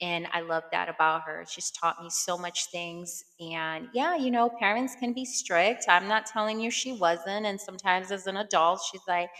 And 0.00 0.26
I 0.32 0.40
love 0.42 0.64
that 0.72 0.88
about 0.88 1.22
her. 1.26 1.44
She's 1.48 1.70
taught 1.72 2.02
me 2.02 2.10
so 2.10 2.38
much 2.38 2.70
things. 2.70 3.24
And 3.40 3.88
yeah, 3.94 4.16
you 4.16 4.30
know, 4.30 4.50
parents 4.60 4.96
can 5.00 5.14
be 5.14 5.24
strict. 5.24 5.86
I'm 5.88 6.08
not 6.08 6.26
telling 6.26 6.60
you 6.60 6.70
she 6.70 6.92
wasn't. 6.92 7.46
And 7.46 7.60
sometimes 7.60 8.12
as 8.12 8.26
an 8.26 8.36
adult, 8.38 8.80
she's 8.90 9.02
like, 9.08 9.30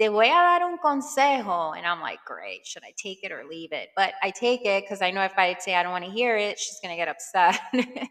te 0.00 0.08
voy 0.08 0.26
a 0.26 0.58
dar 0.60 0.62
un 0.62 0.78
consejo. 0.84 1.76
And 1.76 1.86
I'm 1.86 2.00
like, 2.00 2.20
great, 2.26 2.66
should 2.66 2.84
I 2.84 2.92
take 2.96 3.24
it 3.24 3.32
or 3.32 3.44
leave 3.48 3.72
it? 3.72 3.90
But 3.96 4.14
I 4.22 4.30
take 4.30 4.64
it 4.64 4.84
because 4.84 5.02
I 5.02 5.10
know 5.12 5.22
if 5.24 5.38
I 5.38 5.56
say 5.60 5.74
I 5.76 5.82
don't 5.84 5.92
want 5.92 6.06
to 6.06 6.10
hear 6.10 6.36
it, 6.36 6.58
she's 6.58 6.80
going 6.82 6.92
to 6.92 6.96
get 6.96 7.08
upset. 7.08 7.60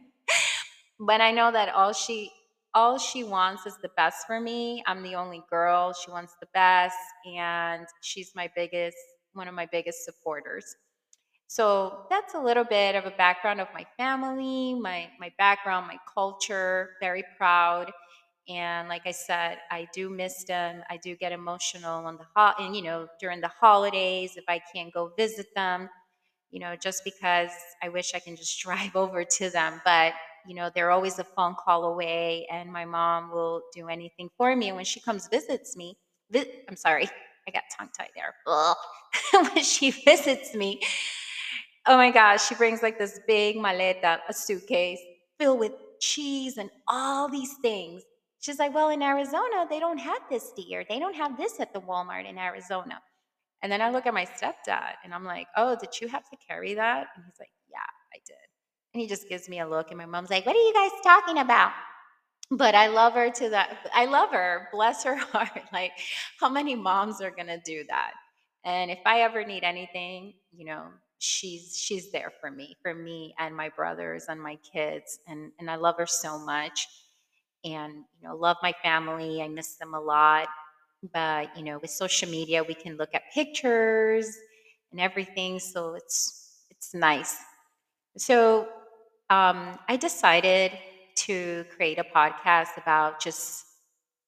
but 1.00 1.22
I 1.22 1.32
know 1.32 1.52
that 1.52 1.70
all 1.70 1.94
she 1.94 2.32
all 2.78 2.98
she 3.00 3.24
wants 3.24 3.66
is 3.66 3.78
the 3.82 3.92
best 3.98 4.28
for 4.28 4.40
me. 4.40 4.84
I'm 4.88 5.04
the 5.04 5.16
only 5.16 5.44
girl. 5.50 5.94
She 5.94 6.12
wants 6.12 6.36
the 6.42 6.48
best 6.54 6.98
and 7.26 7.86
she's 8.02 8.32
my 8.36 8.50
biggest 8.56 8.98
one 9.34 9.48
of 9.48 9.56
my 9.56 9.68
biggest 9.68 10.06
supporters. 10.06 10.66
So 11.48 12.06
that's 12.10 12.34
a 12.34 12.40
little 12.42 12.66
bit 12.66 12.96
of 12.96 13.06
a 13.06 13.12
background 13.12 13.62
of 13.62 13.68
my 13.74 13.86
family, 13.98 14.76
my 14.76 15.10
my 15.20 15.32
background, 15.38 15.88
my 15.88 15.98
culture, 16.14 16.92
very 17.02 17.24
proud. 17.38 17.92
And 18.50 18.90
like 18.90 19.04
I 19.06 19.12
said, 19.12 19.60
I 19.72 19.88
do 19.94 20.10
miss 20.10 20.46
them. 20.46 20.84
I 20.90 20.98
do 20.98 21.16
get 21.16 21.32
emotional 21.34 22.06
on 22.06 22.18
the 22.18 22.26
ho- 22.36 22.54
and 22.60 22.76
you 22.76 22.84
know, 22.84 23.08
during 23.20 23.42
the 23.42 23.50
holidays 23.50 24.38
if 24.38 24.46
I 24.50 24.62
can't 24.74 24.94
go 24.94 25.12
visit 25.18 25.48
them, 25.56 25.90
you 26.52 26.60
know, 26.60 26.76
just 26.76 27.04
because 27.06 27.52
I 27.84 27.90
wish 27.90 28.14
I 28.16 28.20
can 28.20 28.36
just 28.36 28.60
drive 28.64 28.96
over 28.96 29.24
to 29.24 29.50
them, 29.52 29.82
but 29.86 30.14
you 30.48 30.56
know, 30.56 30.72
they're 30.74 30.92
always 30.92 31.20
a 31.20 31.24
phone 31.24 31.56
call 31.56 31.86
away 31.86 32.48
and 32.51 32.72
my 32.72 32.86
mom 32.86 33.32
will 33.32 33.62
do 33.74 33.88
anything 33.89 34.30
for 34.38 34.56
me 34.56 34.68
and 34.68 34.75
when 34.75 34.86
she 34.86 35.00
comes 35.00 35.27
visits 35.27 35.75
me, 35.77 35.98
vi- 36.32 36.51
I'm 36.70 36.75
sorry, 36.75 37.10
I 37.48 37.51
got 37.51 37.63
tongue 37.77 37.89
tied 37.98 38.10
there. 38.16 38.36
when 39.54 39.63
she 39.63 39.92
visits 39.92 40.56
me, 40.56 40.82
Oh 41.89 41.96
my 41.96 42.12
gosh, 42.12 42.48
she 42.48 42.56
brings 42.56 42.84
like 42.84 43.00
this 43.00 43.20
big 43.27 43.56
maleta, 43.56 44.20
a 44.27 44.34
suitcase 44.34 45.00
filled 45.39 45.60
with 45.60 45.72
cheese 46.01 46.58
and 46.58 46.70
all 46.89 47.30
these 47.30 47.54
things. 47.62 48.04
She's 48.39 48.60
like, 48.60 48.74
Well, 48.74 48.89
in 48.89 49.01
Arizona, 49.01 49.66
they 49.70 49.80
don't 49.80 49.98
have 49.98 50.20
this 50.30 50.51
deer. 50.51 50.84
They 50.88 51.00
don't 51.00 51.16
have 51.16 51.38
this 51.38 51.60
at 51.62 51.74
the 51.74 51.80
Walmart 51.82 52.30
in 52.30 52.38
Arizona. 52.38 53.00
And 53.63 53.72
then 53.72 53.82
I 53.82 53.89
look 53.89 54.06
at 54.06 54.13
my 54.13 54.25
stepdad 54.25 54.96
and 55.04 55.13
I'm 55.13 55.24
like, 55.24 55.48
Oh, 55.56 55.77
did 55.80 55.89
you 56.01 56.10
have 56.10 56.30
to 56.30 56.38
carry 56.46 56.74
that? 56.74 57.08
And 57.16 57.24
he's 57.25 57.39
like, 57.39 57.51
Yeah, 57.70 57.80
I 58.13 58.20
did. 58.27 58.47
He 58.98 59.08
just 59.08 59.30
gives 59.30 59.50
me 59.50 59.60
a 59.60 59.68
look, 59.68 59.89
and 59.89 59.98
my 59.98 60.06
mom's 60.06 60.30
like, 60.30 60.46
What 60.46 60.56
are 60.56 60.60
you 60.60 60.74
guys 60.74 60.92
talking 61.04 61.39
about? 61.39 61.72
But 62.51 62.75
I 62.75 62.88
love 62.88 63.13
her 63.13 63.30
to 63.30 63.50
that. 63.50 63.89
I 63.94 64.06
love 64.06 64.32
her. 64.32 64.70
Bless 64.72 65.04
her 65.04 65.16
heart. 65.34 65.63
Like, 65.74 65.92
how 66.39 66.50
many 66.50 66.75
moms 66.75 67.22
are 67.22 67.32
going 67.32 67.48
to 67.48 67.60
do 67.66 67.84
that? 67.89 68.12
And 68.63 68.89
if 68.92 69.00
I 69.06 69.22
ever 69.22 69.44
need 69.46 69.63
anything, 69.63 70.34
you 70.56 70.66
know, 70.66 70.86
she's 71.20 71.77
she's 71.77 72.12
there 72.12 72.32
for 72.42 72.51
me, 72.51 72.75
for 72.82 72.94
me 72.94 73.34
and 73.39 73.56
my 73.56 73.70
brothers 73.70 74.25
and 74.30 74.42
my 74.42 74.58
kids 74.58 75.20
and 75.27 75.51
and 75.60 75.70
I 75.70 75.75
love 75.75 75.96
her 75.98 76.06
so 76.06 76.39
much. 76.39 76.88
And 77.66 77.94
you 78.22 78.27
know, 78.27 78.36
love 78.36 78.58
my 78.63 78.74
family. 78.84 79.42
I 79.42 79.48
miss 79.48 79.75
them 79.75 79.94
a 79.94 80.00
lot. 80.00 80.48
But, 81.13 81.56
you 81.58 81.63
know, 81.63 81.77
with 81.80 81.92
social 81.92 82.30
media, 82.30 82.63
we 82.63 82.74
can 82.74 82.98
look 82.98 83.10
at 83.13 83.24
pictures 83.34 84.27
and 84.92 85.00
everything, 85.00 85.60
so 85.60 85.94
it's 85.96 86.66
it's 86.72 86.94
nice. 86.94 87.38
So, 88.18 88.68
um, 89.30 89.78
I 89.88 89.98
decided 89.98 90.72
to 91.28 91.66
create 91.76 92.00
a 92.00 92.04
podcast 92.04 92.78
about 92.78 93.20
just 93.20 93.66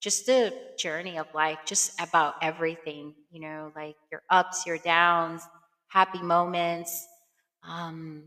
just 0.02 0.26
the 0.26 0.54
journey 0.78 1.18
of 1.18 1.28
life, 1.34 1.60
just 1.66 2.00
about 2.02 2.36
everything, 2.42 3.14
you 3.32 3.42
know, 3.42 3.72
like 3.76 3.96
your 4.12 4.22
ups, 4.30 4.66
your 4.66 4.78
downs, 4.78 5.42
happy 5.90 6.22
moments, 6.22 7.06
um, 7.68 8.24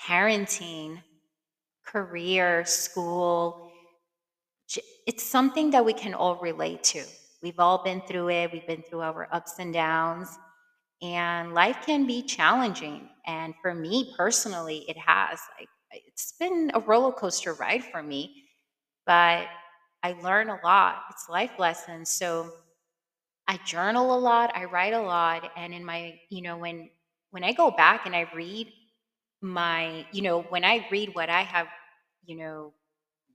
parenting, 0.00 1.00
career, 1.84 2.64
school. 2.64 3.70
It's 5.06 5.22
something 5.22 5.70
that 5.70 5.84
we 5.84 5.92
can 5.92 6.14
all 6.14 6.36
relate 6.36 6.82
to. 6.84 7.04
We've 7.42 7.58
all 7.58 7.82
been 7.84 8.00
through 8.02 8.30
it, 8.30 8.52
we've 8.52 8.66
been 8.66 8.82
through 8.82 9.02
our 9.02 9.28
ups 9.32 9.58
and 9.58 9.72
downs, 9.72 10.38
and 11.02 11.54
life 11.54 11.78
can 11.86 12.06
be 12.06 12.22
challenging. 12.22 13.08
And 13.26 13.54
for 13.62 13.74
me 13.74 14.14
personally, 14.16 14.84
it 14.88 14.96
has. 14.98 15.40
Like, 15.58 15.68
it's 16.06 16.32
been 16.38 16.70
a 16.74 16.80
roller 16.80 17.12
coaster 17.12 17.54
ride 17.54 17.84
for 17.84 18.02
me, 18.02 18.44
but 19.06 19.46
I 20.02 20.12
learn 20.22 20.50
a 20.50 20.58
lot. 20.64 21.04
It's 21.10 21.28
life 21.28 21.52
lessons. 21.58 22.10
So 22.10 22.52
I 23.48 23.58
journal 23.66 24.16
a 24.16 24.18
lot, 24.18 24.52
I 24.54 24.64
write 24.64 24.94
a 24.94 25.00
lot, 25.00 25.50
and 25.56 25.74
in 25.74 25.84
my, 25.84 26.18
you 26.30 26.42
know, 26.42 26.56
when 26.56 26.90
when 27.30 27.44
I 27.44 27.52
go 27.52 27.70
back 27.70 28.06
and 28.06 28.14
I 28.16 28.28
read 28.34 28.72
my, 29.42 30.06
you 30.12 30.22
know, 30.22 30.42
when 30.42 30.64
I 30.64 30.86
read 30.90 31.14
what 31.14 31.30
I 31.30 31.42
have, 31.42 31.68
you 32.24 32.36
know, 32.36 32.72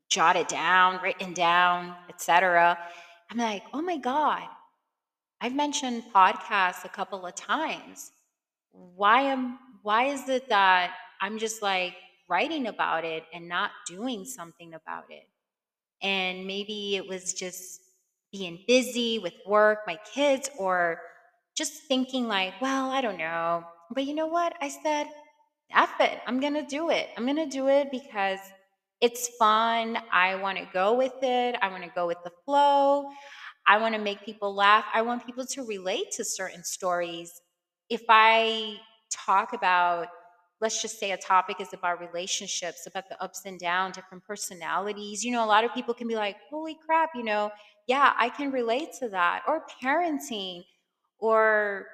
jotted 0.09 0.47
down, 0.47 1.01
written 1.03 1.33
down, 1.33 1.95
etc., 2.09 2.77
I'm 3.31 3.37
like, 3.37 3.63
"Oh 3.73 3.81
my 3.81 3.97
god, 3.97 4.47
I've 5.41 5.55
mentioned 5.55 6.03
podcasts 6.13 6.85
a 6.85 6.89
couple 6.89 7.25
of 7.25 7.35
times. 7.35 8.11
Why 8.71 9.21
am 9.21 9.59
why 9.83 10.05
is 10.05 10.29
it 10.29 10.49
that 10.49 10.95
I'm 11.21 11.37
just 11.39 11.61
like 11.61 11.95
writing 12.29 12.67
about 12.67 13.05
it 13.05 13.23
and 13.33 13.49
not 13.49 13.71
doing 13.87 14.25
something 14.25 14.73
about 14.73 15.05
it?" 15.09 15.27
And 16.01 16.45
maybe 16.47 16.95
it 16.95 17.07
was 17.07 17.33
just 17.33 17.81
being 18.31 18.63
busy 18.67 19.19
with 19.19 19.33
work, 19.45 19.79
my 19.87 19.97
kids, 20.13 20.49
or 20.57 21.01
just 21.55 21.73
thinking 21.83 22.27
like, 22.27 22.53
well, 22.61 22.89
I 22.91 23.01
don't 23.01 23.17
know. 23.17 23.63
But 23.91 24.05
you 24.05 24.13
know 24.13 24.27
what? 24.27 24.53
I 24.61 24.69
said, 24.69 25.07
F 25.73 25.91
it. 25.99 26.19
I'm 26.27 26.39
going 26.39 26.53
to 26.53 26.63
do 26.63 26.89
it. 26.89 27.09
I'm 27.17 27.25
going 27.25 27.37
to 27.37 27.47
do 27.47 27.67
it 27.67 27.91
because 27.91 28.39
it's 29.01 29.29
fun. 29.37 29.97
I 30.11 30.35
want 30.35 30.57
to 30.57 30.67
go 30.73 30.93
with 30.95 31.13
it. 31.21 31.55
I 31.61 31.69
want 31.69 31.83
to 31.83 31.91
go 31.95 32.07
with 32.07 32.17
the 32.23 32.31
flow. 32.45 33.09
I 33.67 33.77
want 33.79 33.95
to 33.95 34.01
make 34.01 34.25
people 34.25 34.55
laugh. 34.55 34.85
I 34.93 35.01
want 35.03 35.25
people 35.25 35.45
to 35.47 35.63
relate 35.63 36.11
to 36.13 36.25
certain 36.25 36.63
stories. 36.63 37.31
If 37.89 38.03
I 38.09 38.77
talk 39.11 39.53
about, 39.53 40.07
let's 40.61 40.81
just 40.81 40.99
say 40.99 41.11
a 41.11 41.17
topic 41.17 41.61
is 41.61 41.73
about 41.73 41.99
relationships, 41.99 42.85
about 42.87 43.07
the 43.09 43.21
ups 43.23 43.43
and 43.45 43.59
downs, 43.59 43.95
different 43.95 44.23
personalities, 44.25 45.23
you 45.23 45.31
know, 45.31 45.43
a 45.43 45.47
lot 45.47 45.63
of 45.63 45.73
people 45.73 45.93
can 45.93 46.07
be 46.07 46.15
like, 46.15 46.35
holy 46.49 46.77
crap, 46.85 47.11
you 47.15 47.23
know, 47.23 47.51
yeah, 47.87 48.13
I 48.17 48.29
can 48.29 48.51
relate 48.51 48.89
to 48.99 49.09
that. 49.09 49.43
Or 49.47 49.65
parenting, 49.83 50.63
or, 51.17 51.87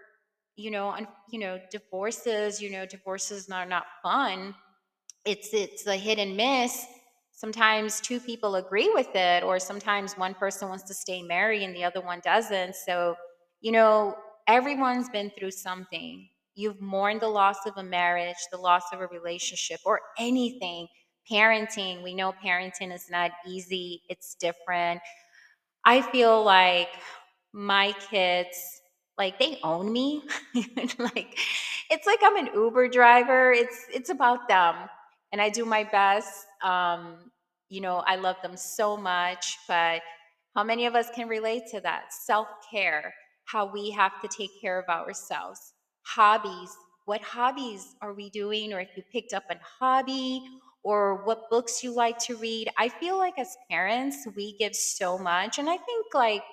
you 0.55 0.72
know, 0.72 0.95
you 1.29 1.39
know, 1.39 1.60
divorces, 1.72 2.62
you 2.62 2.72
know, 2.72 2.86
divorces 2.86 3.50
are 3.50 3.65
not 3.65 3.86
fun. 4.03 4.55
It's 5.25 5.53
it's 5.53 5.86
a 5.88 5.95
hit 5.95 6.19
and 6.19 6.38
miss. 6.38 6.86
Sometimes 7.31 8.00
two 8.00 8.19
people 8.19 8.55
agree 8.55 8.89
with 8.93 9.13
it 9.15 9.43
or 9.43 9.60
sometimes 9.60 10.17
one 10.17 10.34
person 10.34 10.69
wants 10.69 10.84
to 10.86 10.93
stay 10.93 11.22
married 11.22 11.63
and 11.63 11.75
the 11.75 11.84
other 11.84 12.01
one 12.01 12.22
doesn't. 12.24 12.75
So 12.75 13.15
you 13.62 13.72
know 13.72 14.15
everyone's 14.48 15.10
been 15.10 15.31
through 15.31 15.51
something 15.51 16.29
you've 16.55 16.81
mourned 16.81 17.21
the 17.21 17.27
loss 17.27 17.57
of 17.65 17.74
a 17.77 17.83
marriage 17.83 18.35
the 18.51 18.57
loss 18.57 18.83
of 18.93 19.01
a 19.01 19.07
relationship 19.07 19.79
or 19.85 20.01
anything 20.19 20.88
parenting 21.31 22.03
we 22.03 22.13
know 22.13 22.33
parenting 22.43 22.93
is 22.93 23.09
not 23.09 23.31
easy 23.47 24.01
it's 24.09 24.35
different 24.35 25.01
I 25.85 26.01
feel 26.01 26.43
like 26.43 26.89
my 27.53 27.93
kids, 28.09 28.57
like 29.17 29.39
they 29.39 29.59
own 29.63 29.91
me. 29.91 30.24
like 31.00 31.38
it's 31.89 32.07
like 32.07 32.19
I'm 32.24 32.38
an 32.38 32.50
Uber 32.53 32.89
driver. 32.89 33.51
It's 33.51 33.85
it's 33.93 34.09
about 34.09 34.47
them. 34.47 34.75
And 35.31 35.41
I 35.41 35.50
do 35.50 35.65
my 35.65 35.83
best. 35.83 36.45
Um, 36.63 37.31
you 37.69 37.81
know, 37.81 37.97
I 38.07 38.15
love 38.15 38.38
them 38.41 38.57
so 38.57 38.95
much, 38.97 39.57
but 39.67 40.01
how 40.55 40.63
many 40.63 40.85
of 40.85 40.95
us 40.95 41.09
can 41.13 41.27
relate 41.27 41.63
to 41.71 41.81
that? 41.81 42.13
Self-care, 42.13 43.13
how 43.45 43.65
we 43.71 43.91
have 43.91 44.21
to 44.21 44.27
take 44.27 44.51
care 44.62 44.79
of 44.79 44.88
ourselves. 44.89 45.75
Hobbies, 46.05 46.75
what 47.05 47.21
hobbies 47.21 47.95
are 48.01 48.13
we 48.13 48.29
doing 48.29 48.74
or 48.74 48.79
if 48.79 48.89
you 48.95 49.03
picked 49.12 49.33
up 49.33 49.43
a 49.50 49.55
hobby 49.79 50.41
or 50.85 51.24
what 51.25 51.50
books 51.50 51.83
you 51.83 51.91
like 51.91 52.19
to 52.19 52.35
read. 52.35 52.69
I 52.77 52.89
feel 52.89 53.17
like 53.17 53.39
as 53.39 53.57
parents, 53.71 54.27
we 54.35 54.55
give 54.59 54.75
so 54.75 55.17
much. 55.17 55.57
And 55.57 55.67
I 55.67 55.77
think 55.77 56.13
like 56.13 56.43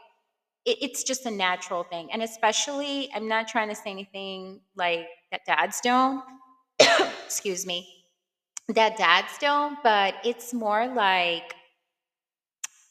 it, 0.64 0.78
it's 0.80 1.04
just 1.04 1.26
a 1.26 1.30
natural 1.30 1.84
thing. 1.84 2.10
And 2.10 2.22
especially, 2.22 3.10
I'm 3.14 3.28
not 3.28 3.46
trying 3.46 3.68
to 3.68 3.74
say 3.74 3.90
anything 3.90 4.60
like 4.74 5.06
that 5.30 5.42
dads 5.46 5.80
don't, 5.82 6.24
excuse 7.24 7.66
me, 7.66 7.86
that 8.68 8.96
dads 8.96 9.36
don't, 9.38 9.76
but 9.82 10.14
it's 10.24 10.54
more 10.54 10.86
like 10.88 11.54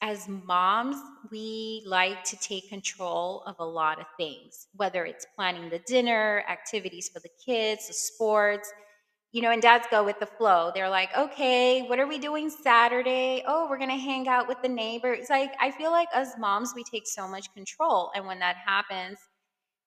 as 0.01 0.27
moms, 0.27 0.98
we 1.31 1.84
like 1.86 2.24
to 2.25 2.38
take 2.38 2.70
control 2.70 3.43
of 3.46 3.55
a 3.60 3.65
lot 3.65 4.00
of 4.00 4.08
things, 4.17 4.67
whether 4.75 5.05
it's 5.05 5.25
planning 5.36 5.70
the 5.70 5.79
dinner, 5.79 6.43
activities 6.50 7.10
for 7.10 7.20
the 7.20 7.29
kids, 7.46 7.88
the 7.88 7.93
sports 7.93 8.72
you 9.31 9.41
know, 9.41 9.51
and 9.51 9.62
dads 9.62 9.88
go 9.91 10.03
with 10.03 10.20
the 10.20 10.25
flow. 10.25 10.72
They're 10.74 10.89
like, 10.89 11.10
okay, 11.17 11.84
what 11.84 12.00
are 12.00 12.08
we 12.08 12.17
doing 12.20 12.50
Saturday? 12.50 13.43
Oh, 13.48 13.67
we're 13.70 13.77
going 13.77 13.89
to 13.89 13.96
hang 13.96 14.27
out 14.27 14.48
with 14.48 14.62
the 14.62 14.70
neighbor. 14.70 15.13
It's 15.13 15.29
like, 15.29 15.53
I 15.60 15.72
feel 15.72 15.91
like 15.91 16.10
as 16.13 16.34
moms, 16.38 16.74
we 16.75 16.84
take 16.84 17.08
so 17.08 17.27
much 17.27 17.53
control. 17.53 18.12
And 18.15 18.27
when 18.27 18.39
that 18.39 18.58
happens, 18.65 19.17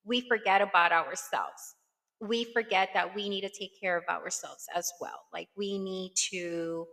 we 0.04 0.20
forget 0.28 0.62
about 0.62 0.92
ourselves. 0.92 1.74
we 2.20 2.44
forget 2.54 2.90
that 2.94 3.14
we 3.14 3.28
need 3.28 3.42
to 3.42 3.50
take 3.50 3.72
care 3.80 3.96
of 3.98 4.04
ourselves 4.08 4.66
as 4.74 4.90
well. 5.00 5.20
Like 5.32 5.48
we 5.56 5.78
need 5.78 6.12
to, 6.30 6.86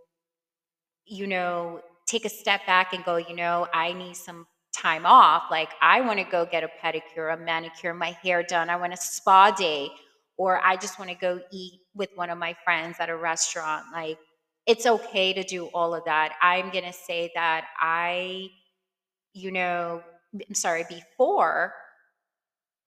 you 1.06 1.28
know, 1.28 1.82
take 2.12 2.26
a 2.26 2.30
step 2.30 2.66
back 2.66 2.94
and 2.94 3.04
go, 3.06 3.16
you 3.16 3.36
know, 3.36 3.68
I 3.74 3.94
need 3.94 4.18
some 4.18 4.46
time 4.76 5.06
off. 5.06 5.44
Like 5.50 5.70
I 5.82 6.02
want 6.02 6.20
to 6.20 6.26
go 6.26 6.46
get 6.46 6.64
a 6.64 6.70
pedicure, 6.84 7.34
a 7.34 7.38
manicure, 7.38 7.94
my 7.94 8.12
hair 8.24 8.44
done. 8.44 8.70
I 8.70 8.76
want 8.76 8.94
a 8.94 8.98
spa 8.98 9.52
day, 9.52 9.90
or 10.38 10.60
I 10.64 10.76
just 10.76 11.00
want 11.00 11.10
to 11.10 11.16
go 11.16 11.40
eat 11.52 11.80
with 11.96 12.10
one 12.16 12.30
of 12.30 12.38
my 12.38 12.56
friends 12.64 12.98
at 13.00 13.10
a 13.10 13.16
restaurant. 13.16 13.86
Like 13.94 14.18
it's 14.68 14.86
okay 14.86 15.34
to 15.34 15.44
do 15.44 15.66
all 15.68 15.94
of 15.94 16.04
that. 16.06 16.34
I'm 16.42 16.70
going 16.72 16.84
to 16.84 16.94
say 16.94 17.32
that 17.36 17.66
I, 17.80 18.50
you 19.34 19.52
know, 19.52 20.04
I'm 20.34 20.54
sorry, 20.54 20.86
before, 20.88 21.74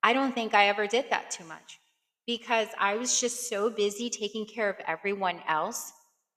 I 0.03 0.13
don't 0.13 0.35
think 0.35 0.55
I 0.55 0.69
ever 0.69 0.87
did 0.87 1.07
that 1.11 1.31
too 1.31 1.45
much 1.45 1.79
because 2.27 2.69
I 2.79 2.97
was 2.97 3.21
just 3.21 3.49
so 3.49 3.71
busy 3.71 4.09
taking 4.09 4.47
care 4.47 4.71
of 4.71 4.77
everyone 4.87 5.41
else 5.49 5.93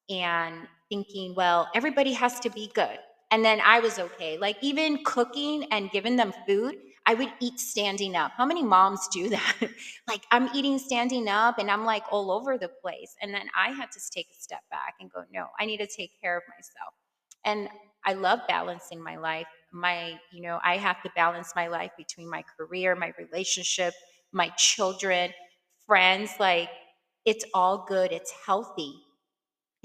and 0.09 0.67
thinking, 0.89 1.33
well, 1.35 1.69
everybody 1.75 2.13
has 2.13 2.39
to 2.41 2.49
be 2.49 2.71
good. 2.73 2.97
And 3.31 3.43
then 3.43 3.59
I 3.63 3.79
was 3.79 3.99
okay. 3.99 4.37
Like 4.37 4.57
even 4.61 5.03
cooking 5.03 5.65
and 5.71 5.91
giving 5.91 6.15
them 6.15 6.33
food, 6.47 6.75
I 7.05 7.13
would 7.13 7.31
eat 7.39 7.59
standing 7.59 8.15
up. 8.15 8.31
How 8.35 8.45
many 8.45 8.63
moms 8.63 9.07
do 9.09 9.29
that? 9.31 9.55
like 10.07 10.23
I'm 10.31 10.49
eating 10.53 10.79
standing 10.79 11.27
up 11.27 11.57
and 11.59 11.69
I'm 11.69 11.85
like 11.85 12.03
all 12.11 12.31
over 12.31 12.57
the 12.57 12.69
place. 12.81 13.15
And 13.21 13.33
then 13.33 13.47
I 13.55 13.69
had 13.71 13.91
to 13.91 13.99
take 14.11 14.27
a 14.31 14.35
step 14.41 14.61
back 14.71 14.95
and 14.99 15.11
go, 15.11 15.23
no, 15.31 15.47
I 15.59 15.65
need 15.65 15.77
to 15.77 15.87
take 15.87 16.11
care 16.21 16.37
of 16.37 16.43
myself. 16.49 16.93
And 17.45 17.69
I 18.05 18.13
love 18.13 18.39
balancing 18.47 19.01
my 19.03 19.17
life. 19.17 19.47
My, 19.73 20.19
you 20.31 20.41
know, 20.41 20.59
I 20.63 20.77
have 20.77 21.01
to 21.03 21.11
balance 21.15 21.53
my 21.55 21.67
life 21.67 21.91
between 21.97 22.29
my 22.29 22.43
career, 22.57 22.95
my 22.95 23.13
relationship, 23.17 23.93
my 24.31 24.49
children, 24.57 25.31
friends. 25.85 26.31
Like 26.39 26.69
it's 27.25 27.45
all 27.53 27.85
good, 27.87 28.11
it's 28.11 28.31
healthy, 28.45 28.93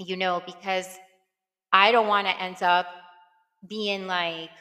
you 0.05 0.17
know, 0.17 0.41
because 0.45 0.87
I 1.71 1.91
don't 1.91 2.07
want 2.07 2.27
to 2.27 2.41
end 2.41 2.61
up 2.61 2.87
being 3.67 4.07
like, 4.07 4.51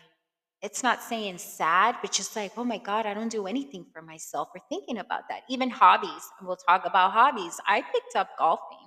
it's 0.63 0.83
not 0.83 1.03
saying 1.03 1.39
sad, 1.39 1.97
but 2.01 2.13
just 2.13 2.37
like, 2.37 2.53
oh 2.57 2.65
my 2.65 2.79
God, 2.79 3.05
I 3.05 3.15
don't 3.15 3.31
do 3.31 3.47
anything 3.47 3.85
for 3.93 4.01
myself 4.01 4.49
or 4.55 4.61
thinking 4.69 4.99
about 4.99 5.23
that. 5.29 5.41
Even 5.49 5.69
hobbies, 5.71 6.23
we'll 6.41 6.57
talk 6.57 6.87
about 6.87 7.13
hobbies. 7.13 7.59
I 7.67 7.83
picked 7.83 8.15
up 8.15 8.31
golfing. 8.39 8.87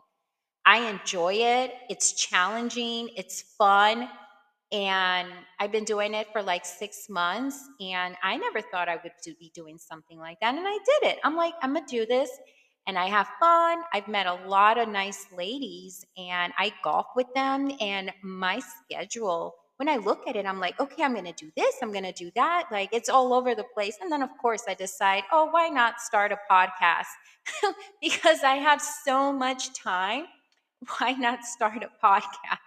I 0.65 0.89
enjoy 0.89 1.33
it. 1.33 1.73
It's 1.89 2.13
challenging, 2.13 3.09
it's 3.15 3.41
fun. 3.57 4.09
And 4.71 5.29
I've 5.59 5.71
been 5.71 5.83
doing 5.83 6.13
it 6.13 6.27
for 6.31 6.41
like 6.41 6.65
six 6.65 7.07
months. 7.09 7.59
And 7.79 8.15
I 8.23 8.37
never 8.37 8.61
thought 8.61 8.89
I 8.89 8.95
would 8.95 9.11
do, 9.23 9.35
be 9.35 9.51
doing 9.53 9.77
something 9.77 10.17
like 10.17 10.39
that. 10.41 10.55
And 10.55 10.65
I 10.65 10.77
did 10.85 11.11
it. 11.11 11.19
I'm 11.23 11.35
like, 11.35 11.53
I'm 11.61 11.73
going 11.73 11.85
to 11.85 11.97
do 11.97 12.05
this. 12.05 12.29
And 12.87 12.97
I 12.97 13.07
have 13.07 13.27
fun. 13.39 13.81
I've 13.93 14.07
met 14.07 14.27
a 14.27 14.47
lot 14.47 14.77
of 14.77 14.87
nice 14.87 15.25
ladies 15.35 16.05
and 16.17 16.53
I 16.57 16.71
golf 16.83 17.07
with 17.15 17.27
them. 17.33 17.71
And 17.79 18.11
my 18.21 18.59
schedule 18.59 19.55
when 19.77 19.89
I 19.89 19.97
look 19.97 20.27
at 20.27 20.35
it, 20.35 20.45
I'm 20.45 20.59
like, 20.59 20.79
okay, 20.79 21.03
I'm 21.03 21.13
going 21.13 21.25
to 21.25 21.33
do 21.33 21.51
this, 21.57 21.75
I'm 21.81 21.91
going 21.91 22.05
to 22.05 22.13
do 22.13 22.31
that. 22.35 22.67
Like 22.71 22.89
it's 22.93 23.09
all 23.09 23.33
over 23.33 23.55
the 23.55 23.65
place. 23.73 23.97
And 24.01 24.11
then, 24.11 24.21
of 24.21 24.29
course, 24.41 24.63
I 24.67 24.73
decide, 24.73 25.23
oh, 25.31 25.49
why 25.51 25.67
not 25.67 25.99
start 25.99 26.31
a 26.31 26.37
podcast? 26.49 27.07
because 28.01 28.43
I 28.43 28.55
have 28.55 28.81
so 28.81 29.33
much 29.33 29.73
time. 29.73 30.25
Why 30.99 31.13
not 31.13 31.45
start 31.45 31.83
a 31.83 32.05
podcast? 32.05 32.57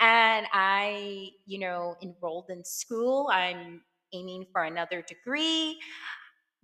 and 0.00 0.46
I, 0.52 1.30
you 1.46 1.58
know, 1.58 1.96
enrolled 2.00 2.46
in 2.48 2.64
school. 2.64 3.28
I'm 3.30 3.82
aiming 4.14 4.46
for 4.52 4.62
another 4.62 5.02
degree 5.02 5.78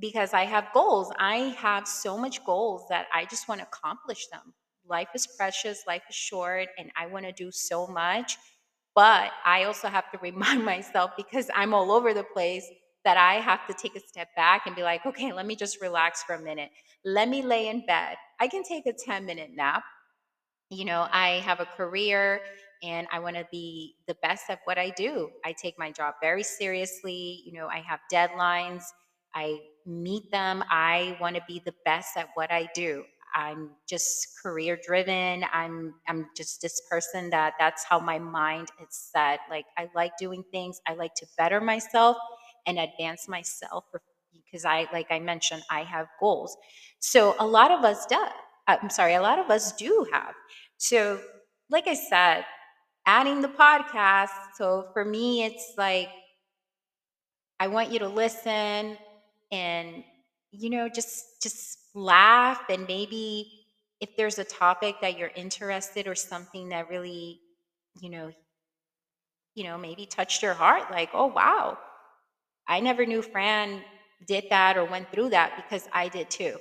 because 0.00 0.33
I 0.35 0.45
have 0.45 0.69
goals. 0.73 1.12
I 1.19 1.55
have 1.59 1.88
so 1.88 2.17
much 2.17 2.45
goals 2.45 2.85
that 2.90 3.07
I 3.12 3.25
just 3.26 3.49
want 3.49 3.61
to 3.61 3.67
accomplish 3.67 4.26
them. 4.28 4.55
Life 4.88 5.09
is 5.14 5.26
precious, 5.37 5.85
life 5.87 6.02
is 6.09 6.17
short, 6.17 6.69
and 6.78 6.90
I 6.97 7.07
want 7.07 7.26
to 7.26 7.33
do 7.33 7.50
so 7.50 7.87
much 7.87 8.37
but 8.95 9.31
I 9.45 9.64
also 9.64 9.88
have 9.88 10.11
to 10.12 10.19
remind 10.23 10.64
myself 10.64 11.12
because 11.17 11.49
I'm 11.55 11.73
all 11.75 11.93
over 11.93 12.12
the 12.14 12.25
place 12.25 12.67
that 13.05 13.17
I 13.17 13.35
have 13.35 13.67
to 13.69 13.75
take 13.75 13.97
a 13.97 14.00
step 14.00 14.28
back 14.37 14.67
and 14.67 14.75
be 14.75 14.83
like, 14.83 15.07
okay, 15.07 15.33
let 15.33 15.47
me 15.47 15.54
just 15.56 15.80
relax 15.80 16.23
for 16.25 16.34
a 16.34 16.41
minute. 16.41 16.71
Let 17.04 17.28
me 17.28 17.43
lay 17.43 17.69
in 17.69 17.87
bed. 17.87 18.17
I 18.41 18.49
can 18.49 18.65
take 18.65 18.87
a 18.87 18.93
10 18.93 19.25
minute 19.25 19.50
nap. 19.54 19.84
You 20.71 20.84
know, 20.84 21.08
I 21.13 21.41
have 21.45 21.61
a 21.61 21.67
career 21.67 22.41
and 22.82 23.06
I 23.13 23.21
want 23.21 23.37
to 23.37 23.47
be 23.50 23.97
the 24.06 24.17
best 24.23 24.45
at 24.50 24.61
what 24.65 24.78
I 24.78 24.91
do. 24.91 25.30
I 25.45 25.52
take 25.52 25.78
my 25.78 25.91
job 25.91 26.15
very 26.23 26.43
seriously. 26.43 27.43
You 27.47 27.54
know, 27.54 27.69
I 27.69 27.78
have 27.80 28.00
deadlines, 28.13 28.84
I 29.39 29.61
meet 29.87 30.31
them. 30.33 30.65
I 30.69 31.17
want 31.21 31.37
to 31.37 31.43
be 31.47 31.63
the 31.65 31.75
best 31.85 32.17
at 32.17 32.29
what 32.35 32.51
I 32.51 32.69
do. 32.75 33.05
I'm 33.35 33.71
just 33.89 34.27
career 34.43 34.79
driven. 34.85 35.45
I'm 35.53 35.95
I'm 36.09 36.27
just 36.37 36.61
this 36.61 36.81
person 36.91 37.31
that 37.31 37.55
that's 37.59 37.85
how 37.85 38.01
my 38.01 38.19
mind 38.19 38.69
is 38.81 38.89
set. 39.13 39.41
Like 39.49 39.67
I 39.77 39.89
like 39.95 40.13
doing 40.19 40.43
things. 40.51 40.81
I 40.89 40.95
like 40.95 41.15
to 41.17 41.27
better 41.37 41.61
myself 41.61 42.17
and 42.67 42.79
advance 42.81 43.29
myself 43.29 43.85
because 44.33 44.65
I 44.65 44.89
like 44.93 45.07
I 45.11 45.21
mentioned 45.21 45.63
I 45.71 45.85
have 45.85 46.09
goals. 46.19 46.57
So 46.99 47.37
a 47.39 47.47
lot 47.47 47.71
of 47.71 47.85
us 47.85 48.07
do. 48.07 48.17
Uh, 48.67 48.77
I'm 48.83 48.91
sorry, 48.91 49.15
a 49.15 49.23
lot 49.23 49.39
of 49.39 49.51
us 49.51 49.73
do 49.73 50.07
have. 50.13 50.35
So 50.79 51.21
like 51.71 51.87
I 51.87 51.95
said, 51.95 52.45
adding 53.07 53.41
the 53.43 53.49
podcast. 53.49 54.31
So 54.57 54.89
for 54.95 55.05
me, 55.05 55.45
it's 55.45 55.75
like 55.79 56.09
I 57.61 57.69
want 57.69 57.93
you 57.93 57.99
to 58.01 58.09
listen 58.09 58.97
and 59.52 60.04
you 60.52 60.71
know 60.71 60.89
just 60.89 61.43
just 61.43 61.78
laugh 61.95 62.63
and 62.71 62.87
maybe 62.87 63.50
if 64.00 64.17
there's 64.17 64.39
a 64.39 64.45
topic 64.45 64.97
that 65.00 65.19
you're 65.19 65.32
interested 65.34 66.06
or 66.06 66.15
something 66.15 66.69
that 66.71 66.89
really 66.89 67.41
you 68.00 68.11
know 68.11 68.30
you 69.54 69.65
know 69.65 69.78
maybe 69.78 70.06
touched 70.06 70.43
your 70.43 70.54
heart 70.54 70.91
like 70.91 71.11
oh 71.15 71.26
wow 71.26 71.78
i 72.69 72.80
never 72.80 73.06
knew 73.06 73.23
fran 73.23 73.82
did 74.26 74.45
that 74.50 74.76
or 74.76 74.84
went 74.84 75.11
through 75.13 75.30
that 75.30 75.56
because 75.56 75.89
i 75.93 76.08
did 76.08 76.30
too. 76.30 76.56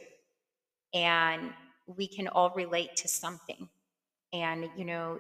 And 0.93 1.52
we 1.88 2.08
can 2.08 2.28
all 2.28 2.52
relate 2.56 2.95
to 2.97 3.08
something. 3.08 3.69
And 4.34 4.69
you 4.78 4.86
know 4.86 5.19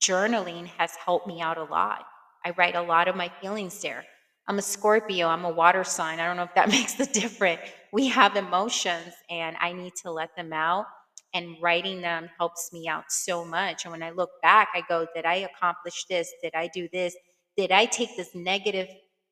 journaling 0.00 0.66
has 0.66 0.94
helped 0.96 1.26
me 1.26 1.40
out 1.40 1.58
a 1.58 1.64
lot. 1.64 2.06
I 2.44 2.50
write 2.58 2.76
a 2.76 2.82
lot 2.82 3.08
of 3.08 3.16
my 3.16 3.30
feelings 3.40 3.80
there 3.82 4.04
I'm 4.48 4.58
a 4.58 4.62
Scorpio, 4.62 5.28
I'm 5.28 5.44
a 5.44 5.50
water 5.50 5.84
sign. 5.84 6.18
I 6.18 6.26
don't 6.26 6.36
know 6.38 6.42
if 6.44 6.54
that 6.54 6.68
makes 6.70 6.98
a 6.98 7.06
difference. 7.06 7.60
We 7.92 8.08
have 8.08 8.34
emotions 8.36 9.14
and 9.30 9.56
I 9.60 9.72
need 9.72 9.94
to 10.02 10.10
let 10.10 10.34
them 10.36 10.52
out. 10.52 10.86
And 11.34 11.56
writing 11.60 12.00
them 12.00 12.30
helps 12.38 12.72
me 12.72 12.88
out 12.88 13.04
so 13.12 13.44
much. 13.44 13.84
And 13.84 13.92
when 13.92 14.02
I 14.02 14.10
look 14.10 14.30
back, 14.42 14.68
I 14.74 14.82
go, 14.88 15.06
Did 15.14 15.26
I 15.26 15.34
accomplish 15.54 16.06
this? 16.08 16.32
Did 16.42 16.54
I 16.54 16.70
do 16.72 16.88
this? 16.90 17.14
Did 17.54 17.70
I 17.70 17.84
take 17.84 18.16
this 18.16 18.34
negative 18.34 18.88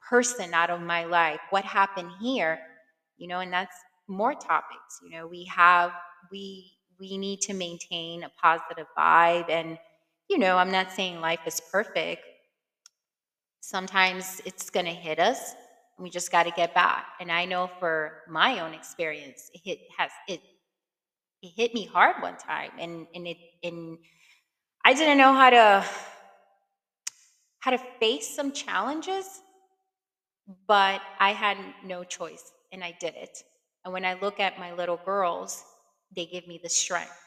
person 0.06 0.52
out 0.52 0.68
of 0.68 0.82
my 0.82 1.04
life? 1.04 1.40
What 1.48 1.64
happened 1.64 2.10
here? 2.20 2.58
You 3.16 3.28
know, 3.28 3.40
and 3.40 3.50
that's 3.50 3.76
more 4.08 4.34
topics. 4.34 5.00
You 5.02 5.16
know, 5.16 5.26
we 5.26 5.44
have, 5.46 5.90
we, 6.30 6.72
we 7.00 7.16
need 7.16 7.40
to 7.42 7.54
maintain 7.54 8.24
a 8.24 8.30
positive 8.40 8.86
vibe. 8.96 9.48
And, 9.48 9.78
you 10.28 10.38
know, 10.38 10.58
I'm 10.58 10.70
not 10.70 10.92
saying 10.92 11.20
life 11.22 11.40
is 11.46 11.62
perfect, 11.72 12.22
sometimes 13.66 14.40
it's 14.44 14.70
going 14.70 14.86
to 14.86 14.92
hit 14.92 15.18
us 15.18 15.54
we 15.98 16.10
just 16.10 16.30
got 16.30 16.42
to 16.44 16.50
get 16.50 16.74
back. 16.74 17.06
And 17.20 17.32
i 17.32 17.44
know 17.44 17.68
for 17.80 18.22
my 18.28 18.60
own 18.60 18.74
experience 18.74 19.50
it 19.54 19.60
hit, 19.64 19.78
has 19.98 20.10
it 20.28 20.40
it 21.42 21.52
hit 21.56 21.74
me 21.74 21.86
hard 21.86 22.16
one 22.22 22.36
time 22.36 22.70
and 22.78 23.06
and 23.14 23.26
it 23.26 23.38
and 23.62 23.98
i 24.84 24.92
didn't 24.94 25.18
know 25.18 25.32
how 25.32 25.50
to 25.50 25.84
how 27.58 27.70
to 27.72 27.78
face 28.00 28.28
some 28.34 28.52
challenges 28.52 29.42
but 30.68 31.00
i 31.18 31.32
had 31.32 31.56
no 31.84 32.04
choice 32.04 32.52
and 32.72 32.84
i 32.84 32.96
did 33.00 33.14
it. 33.16 33.42
And 33.84 33.92
when 33.92 34.04
i 34.04 34.14
look 34.14 34.38
at 34.38 34.60
my 34.60 34.72
little 34.74 35.00
girls 35.04 35.64
they 36.14 36.26
give 36.26 36.46
me 36.46 36.60
the 36.62 36.68
strength 36.68 37.25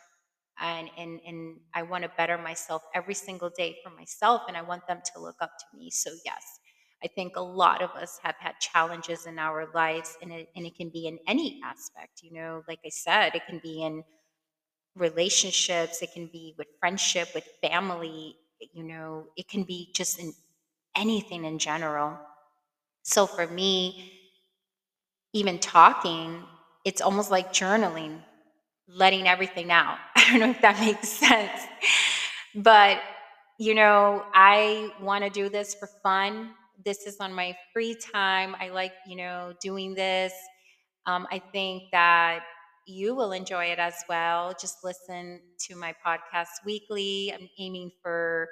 and 0.62 0.90
and 0.98 1.20
and 1.26 1.60
I 1.74 1.84
want 1.84 2.04
to 2.04 2.12
better 2.18 2.38
myself 2.38 2.84
every 2.94 3.14
single 3.14 3.50
day 3.50 3.78
for 3.84 3.90
myself 3.92 4.44
and 4.48 4.58
I 4.58 4.62
want 4.62 4.88
them 4.88 5.02
to 5.14 5.22
look 5.22 5.38
up 5.42 5.52
to 5.60 5.78
me. 5.78 5.90
So 5.92 6.12
yes, 6.26 6.60
I 7.04 7.08
think 7.08 7.36
a 7.36 7.42
lot 7.42 7.82
of 7.82 7.92
us 7.92 8.20
have 8.24 8.36
had 8.40 8.54
challenges 8.60 9.26
in 9.26 9.40
our 9.40 9.70
lives 9.74 10.18
and 10.22 10.32
it, 10.34 10.50
and 10.56 10.66
it 10.66 10.76
can 10.76 10.90
be 10.90 11.08
in 11.08 11.20
any 11.28 11.60
aspect, 11.64 12.22
you 12.24 12.34
know, 12.34 12.64
like 12.68 12.80
I 12.86 12.90
said, 12.90 13.36
it 13.36 13.44
can 13.48 13.60
be 13.64 13.84
in 13.84 14.04
relationships, 14.96 16.02
it 16.02 16.12
can 16.14 16.28
be 16.28 16.56
with 16.58 16.68
friendship, 16.80 17.30
with 17.36 17.46
family, 17.62 18.36
you 18.74 18.84
know, 18.84 19.28
it 19.38 19.48
can 19.48 19.64
be 19.64 19.92
just 19.96 20.20
in 20.20 20.34
anything 20.96 21.46
in 21.46 21.60
general. 21.60 22.18
So 23.04 23.28
for 23.28 23.48
me, 23.48 24.14
even 25.34 25.60
talking, 25.60 26.44
it's 26.86 27.02
almost 27.02 27.32
like 27.32 27.52
journaling 27.54 28.22
letting 28.94 29.28
everything 29.28 29.72
out. 29.72 29.98
I 30.16 30.32
don't 30.32 30.40
know 30.40 30.50
if 30.50 30.62
that 30.62 30.80
makes 30.80 31.10
sense. 31.10 31.62
But, 32.56 33.00
you 33.60 33.76
know, 33.76 34.24
I 34.34 34.92
want 35.02 35.24
to 35.24 35.30
do 35.30 35.50
this 35.50 35.76
for 35.76 35.88
fun. 36.02 36.52
This 36.84 37.06
is 37.06 37.18
on 37.20 37.34
my 37.34 37.56
free 37.74 37.96
time. 37.96 38.56
I 38.60 38.70
like, 38.70 38.94
you 39.06 39.16
know, 39.16 39.54
doing 39.62 39.94
this. 39.94 40.34
Um, 41.06 41.28
I 41.32 41.40
think 41.52 41.84
that, 41.92 42.42
you 42.90 43.14
will 43.14 43.34
enjoy 43.34 43.66
it 43.66 43.78
as 43.78 43.94
well. 44.10 44.54
Just 44.60 44.84
listen 44.84 45.40
to 45.60 45.76
my 45.76 45.94
podcast 46.06 46.66
weekly. 46.66 47.32
I'm 47.32 47.48
aiming 47.60 47.92
for, 48.02 48.50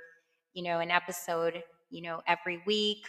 you 0.54 0.64
know, 0.64 0.80
an 0.80 0.92
episode, 0.92 1.64
you 1.90 2.04
know, 2.04 2.22
every 2.28 2.62
week. 2.68 3.00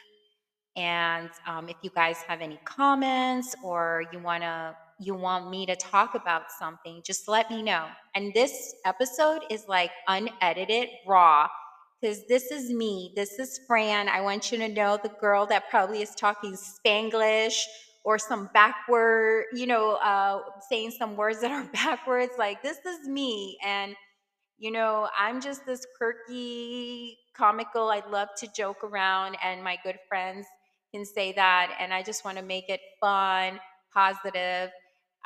And 0.74 1.28
um, 1.46 1.68
if 1.68 1.76
you 1.82 1.90
guys 1.90 2.22
have 2.26 2.40
any 2.40 2.58
comments 2.64 3.54
or 3.62 4.04
you 4.10 4.20
want 4.20 4.42
to 4.42 4.74
you 4.98 5.14
want 5.14 5.50
me 5.50 5.64
to 5.66 5.76
talk 5.76 6.14
about 6.14 6.50
something, 6.58 7.02
just 7.04 7.28
let 7.28 7.50
me 7.50 7.62
know. 7.62 7.86
And 8.14 8.34
this 8.34 8.74
episode 8.84 9.42
is 9.50 9.66
like 9.68 9.90
unedited, 10.08 10.88
raw, 11.06 11.48
because 12.00 12.26
this 12.26 12.50
is 12.50 12.70
me. 12.70 13.12
This 13.14 13.38
is 13.38 13.60
Fran. 13.66 14.08
I 14.08 14.20
want 14.20 14.50
you 14.50 14.58
to 14.58 14.68
know 14.68 14.98
the 15.00 15.12
girl 15.20 15.46
that 15.46 15.70
probably 15.70 16.02
is 16.02 16.14
talking 16.14 16.56
Spanglish 16.56 17.60
or 18.04 18.18
some 18.18 18.50
backward, 18.54 19.44
you 19.52 19.66
know, 19.66 19.94
uh, 19.96 20.40
saying 20.68 20.92
some 20.92 21.16
words 21.16 21.40
that 21.40 21.50
are 21.50 21.64
backwards. 21.72 22.32
Like, 22.38 22.62
this 22.62 22.78
is 22.84 23.06
me. 23.08 23.56
And, 23.64 23.94
you 24.58 24.70
know, 24.70 25.08
I'm 25.16 25.40
just 25.40 25.64
this 25.66 25.86
quirky, 25.96 27.18
comical. 27.36 27.90
I 27.90 28.02
love 28.08 28.28
to 28.38 28.48
joke 28.52 28.82
around, 28.82 29.36
and 29.44 29.62
my 29.62 29.76
good 29.84 29.98
friends 30.08 30.46
can 30.92 31.04
say 31.04 31.32
that. 31.32 31.76
And 31.78 31.92
I 31.92 32.02
just 32.02 32.24
want 32.24 32.38
to 32.38 32.44
make 32.44 32.68
it 32.68 32.80
fun, 33.00 33.60
positive 33.92 34.70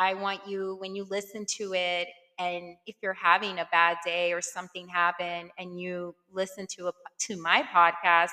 I 0.02 0.14
want 0.14 0.46
you, 0.48 0.76
when 0.80 0.94
you 0.96 1.04
listen 1.04 1.46
to 1.58 1.74
it, 1.74 2.08
and 2.38 2.76
if 2.86 2.96
you're 3.02 3.14
having 3.14 3.58
a 3.60 3.68
bad 3.70 3.98
day 4.04 4.32
or 4.32 4.40
something 4.40 4.88
happened 4.88 5.50
and 5.58 5.80
you 5.80 6.14
listen 6.32 6.66
to 6.76 6.88
a, 6.88 6.92
to 7.20 7.36
my 7.36 7.62
podcast 7.74 8.32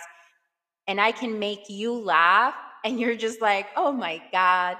and 0.87 0.99
I 1.01 1.11
can 1.11 1.39
make 1.39 1.69
you 1.69 1.93
laugh 1.93 2.55
and 2.85 2.99
you're 2.99 3.15
just 3.15 3.41
like, 3.41 3.67
"Oh 3.77 3.91
my 3.91 4.21
god, 4.31 4.77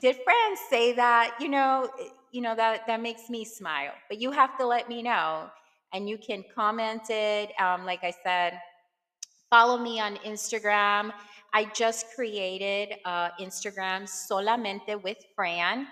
did 0.00 0.16
Fran 0.24 0.56
say 0.70 0.92
that?" 0.94 1.36
You 1.40 1.48
know, 1.48 1.90
eh, 2.00 2.08
you 2.32 2.40
know 2.42 2.54
that 2.54 2.86
that 2.86 3.00
makes 3.02 3.28
me 3.30 3.44
smile. 3.44 3.92
But 4.08 4.20
you 4.20 4.30
have 4.32 4.56
to 4.58 4.66
let 4.66 4.88
me 4.88 5.02
know 5.02 5.50
and 5.92 6.08
you 6.08 6.18
can 6.18 6.44
comment 6.54 7.10
it 7.10 7.50
um, 7.60 7.84
like 7.84 8.04
I 8.04 8.12
said, 8.22 8.58
follow 9.50 9.78
me 9.78 10.00
on 10.00 10.16
Instagram 10.18 11.12
I 11.52 11.64
just 11.74 12.06
created 12.14 12.96
uh, 13.04 13.30
Instagram 13.40 14.02
solamente 14.04 15.02
with 15.02 15.18
Fran. 15.34 15.86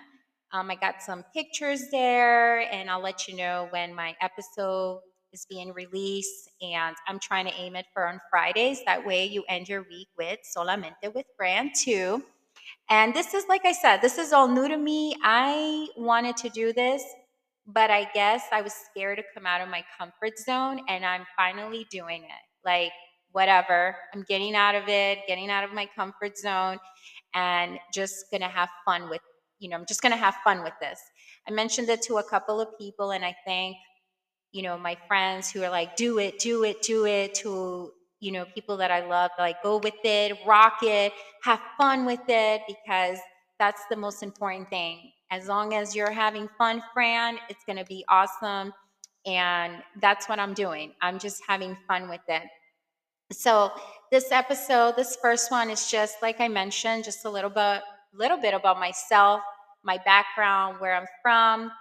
Um, 0.51 0.71
I 0.71 0.75
got 0.75 1.01
some 1.01 1.23
pictures 1.33 1.83
there, 1.91 2.61
and 2.71 2.89
I'll 2.89 3.01
let 3.01 3.27
you 3.27 3.35
know 3.35 3.67
when 3.71 3.93
my 3.93 4.15
episode 4.21 5.01
is 5.31 5.45
being 5.49 5.73
released. 5.73 6.49
And 6.61 6.95
I'm 7.07 7.19
trying 7.19 7.45
to 7.45 7.53
aim 7.53 7.75
it 7.75 7.85
for 7.93 8.07
on 8.07 8.19
Fridays. 8.29 8.79
That 8.85 9.05
way, 9.05 9.25
you 9.25 9.43
end 9.47 9.69
your 9.69 9.83
week 9.83 10.07
with 10.17 10.39
solamente 10.57 11.13
with 11.13 11.25
Fran 11.37 11.71
too. 11.75 12.23
And 12.89 13.13
this 13.13 13.33
is, 13.33 13.45
like 13.47 13.65
I 13.65 13.73
said, 13.73 13.97
this 13.97 14.17
is 14.17 14.33
all 14.33 14.47
new 14.47 14.67
to 14.67 14.77
me. 14.77 15.15
I 15.23 15.87
wanted 15.97 16.37
to 16.37 16.49
do 16.49 16.73
this, 16.73 17.03
but 17.67 17.91
I 17.91 18.09
guess 18.13 18.43
I 18.51 18.61
was 18.61 18.73
scared 18.73 19.17
to 19.19 19.23
come 19.33 19.45
out 19.45 19.61
of 19.61 19.69
my 19.69 19.83
comfort 19.97 20.39
zone, 20.39 20.81
and 20.87 21.05
I'm 21.05 21.25
finally 21.37 21.85
doing 21.91 22.23
it. 22.23 22.43
Like, 22.65 22.91
whatever. 23.31 23.95
I'm 24.13 24.23
getting 24.27 24.55
out 24.55 24.75
of 24.75 24.87
it, 24.87 25.19
getting 25.27 25.49
out 25.49 25.63
of 25.63 25.73
my 25.73 25.87
comfort 25.95 26.37
zone, 26.37 26.77
and 27.33 27.79
just 27.93 28.25
gonna 28.31 28.47
have 28.47 28.69
fun 28.85 29.09
with, 29.09 29.21
you 29.59 29.69
know, 29.69 29.77
I'm 29.77 29.85
just 29.85 30.01
gonna 30.01 30.17
have 30.17 30.35
fun 30.43 30.63
with 30.63 30.73
this. 30.81 30.99
I 31.47 31.51
mentioned 31.51 31.89
it 31.89 32.01
to 32.03 32.17
a 32.17 32.23
couple 32.23 32.59
of 32.59 32.77
people, 32.77 33.11
and 33.11 33.23
I 33.23 33.35
thank, 33.45 33.77
you 34.51 34.63
know, 34.63 34.77
my 34.77 34.97
friends 35.07 35.51
who 35.51 35.63
are 35.63 35.69
like, 35.69 35.95
do 35.95 36.19
it, 36.19 36.39
do 36.39 36.63
it, 36.63 36.81
do 36.81 37.05
it, 37.05 37.35
to, 37.35 37.91
you 38.19 38.31
know, 38.31 38.45
people 38.55 38.77
that 38.77 38.91
I 38.91 39.05
love, 39.05 39.31
like, 39.37 39.61
go 39.63 39.77
with 39.77 39.93
it, 40.03 40.37
rock 40.45 40.79
it, 40.81 41.13
have 41.43 41.61
fun 41.77 42.05
with 42.05 42.21
it, 42.27 42.61
because 42.67 43.19
that's 43.59 43.83
the 43.89 43.95
most 43.95 44.23
important 44.23 44.69
thing. 44.69 45.11
As 45.31 45.47
long 45.47 45.75
as 45.75 45.95
you're 45.95 46.11
having 46.11 46.49
fun, 46.57 46.81
Fran, 46.93 47.37
it's 47.49 47.63
gonna 47.65 47.85
be 47.85 48.03
awesome. 48.09 48.73
And 49.25 49.83
that's 50.01 50.27
what 50.27 50.39
I'm 50.39 50.53
doing. 50.53 50.93
I'm 51.01 51.19
just 51.19 51.43
having 51.47 51.77
fun 51.87 52.09
with 52.09 52.21
it. 52.29 52.43
So 53.31 53.71
this 54.11 54.31
episode, 54.31 54.95
this 54.95 55.17
first 55.21 55.51
one 55.51 55.69
is 55.69 55.89
just 55.89 56.21
like 56.21 56.39
I 56.39 56.47
mentioned, 56.47 57.03
just 57.03 57.25
a 57.25 57.29
little 57.29 57.49
bit 57.49 57.81
little 58.13 58.37
bit 58.37 58.53
about 58.55 58.79
myself, 58.79 59.41
my 59.83 59.99
background, 60.03 60.79
where 60.79 60.95
I'm 60.95 61.05
from, 61.21 61.71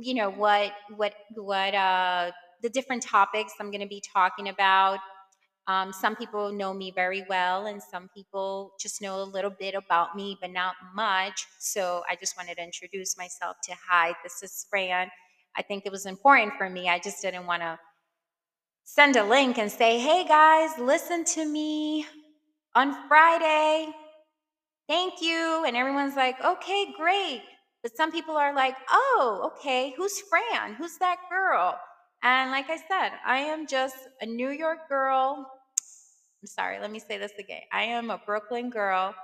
you 0.00 0.14
know, 0.14 0.30
what 0.30 0.72
what 0.96 1.14
what 1.34 1.74
uh 1.74 2.30
the 2.62 2.70
different 2.70 3.02
topics 3.02 3.52
I'm 3.60 3.70
going 3.70 3.80
to 3.82 3.88
be 3.88 4.02
talking 4.12 4.48
about. 4.48 4.98
Um, 5.68 5.92
some 5.92 6.14
people 6.16 6.52
know 6.52 6.72
me 6.72 6.92
very 6.94 7.24
well, 7.28 7.66
and 7.66 7.82
some 7.82 8.08
people 8.14 8.72
just 8.80 9.02
know 9.02 9.20
a 9.22 9.24
little 9.24 9.50
bit 9.50 9.74
about 9.74 10.14
me, 10.14 10.38
but 10.40 10.50
not 10.50 10.74
much. 10.94 11.44
So 11.58 12.04
I 12.08 12.14
just 12.16 12.36
wanted 12.36 12.56
to 12.56 12.62
introduce 12.62 13.18
myself 13.18 13.56
to 13.64 13.74
hi, 13.88 14.14
this 14.22 14.42
is 14.42 14.66
Fran. 14.70 15.08
I 15.56 15.62
think 15.62 15.84
it 15.84 15.92
was 15.92 16.06
important 16.06 16.54
for 16.56 16.70
me. 16.70 16.88
I 16.88 17.00
just 17.00 17.20
didn't 17.20 17.46
want 17.46 17.62
to 17.62 17.78
send 18.86 19.16
a 19.16 19.24
link 19.24 19.58
and 19.58 19.70
say, 19.70 19.98
hey 19.98 20.24
guys, 20.26 20.70
listen 20.78 21.24
to 21.24 21.44
me 21.44 22.06
on 22.74 22.94
Friday. 23.08 23.88
Thank 24.88 25.20
you. 25.20 25.64
And 25.66 25.76
everyone's 25.76 26.14
like, 26.14 26.42
okay, 26.42 26.94
great. 26.96 27.42
But 27.82 27.96
some 27.96 28.12
people 28.12 28.36
are 28.36 28.54
like, 28.54 28.76
oh, 28.88 29.52
okay, 29.52 29.92
who's 29.96 30.20
Fran? 30.20 30.74
Who's 30.74 30.96
that 30.98 31.16
girl? 31.28 31.76
And 32.22 32.52
like 32.52 32.70
I 32.70 32.76
said, 32.76 33.10
I 33.26 33.38
am 33.38 33.66
just 33.66 33.96
a 34.20 34.26
New 34.26 34.50
York 34.50 34.88
girl. 34.88 35.44
I'm 36.42 36.46
sorry, 36.46 36.78
let 36.78 36.92
me 36.92 37.00
say 37.00 37.18
this 37.18 37.32
again. 37.40 37.62
I 37.72 37.82
am 37.82 38.10
a 38.10 38.22
Brooklyn 38.24 38.70
girl 38.70 39.14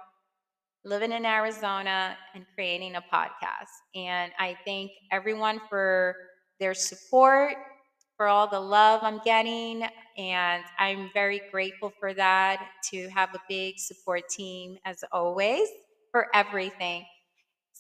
living 0.85 1.13
in 1.13 1.25
Arizona 1.25 2.17
and 2.35 2.45
creating 2.57 2.97
a 2.97 3.05
podcast. 3.15 3.71
And 3.95 4.33
I 4.41 4.57
thank 4.65 4.91
everyone 5.13 5.61
for 5.71 6.17
their 6.59 6.75
support 6.75 7.55
for 8.17 8.27
all 8.27 8.49
the 8.49 8.61
love 8.61 9.01
I'm 9.03 9.21
getting. 9.25 9.85
And 10.17 10.63
I'm 10.79 11.11
very 11.15 11.43
grateful 11.51 11.93
for 11.99 12.15
that 12.15 12.67
to 12.91 13.09
have 13.09 13.35
a 13.35 13.41
big 13.49 13.79
support 13.79 14.29
team 14.29 14.79
as 14.85 15.05
always 15.13 15.69
for 16.11 16.29
everything. 16.35 17.05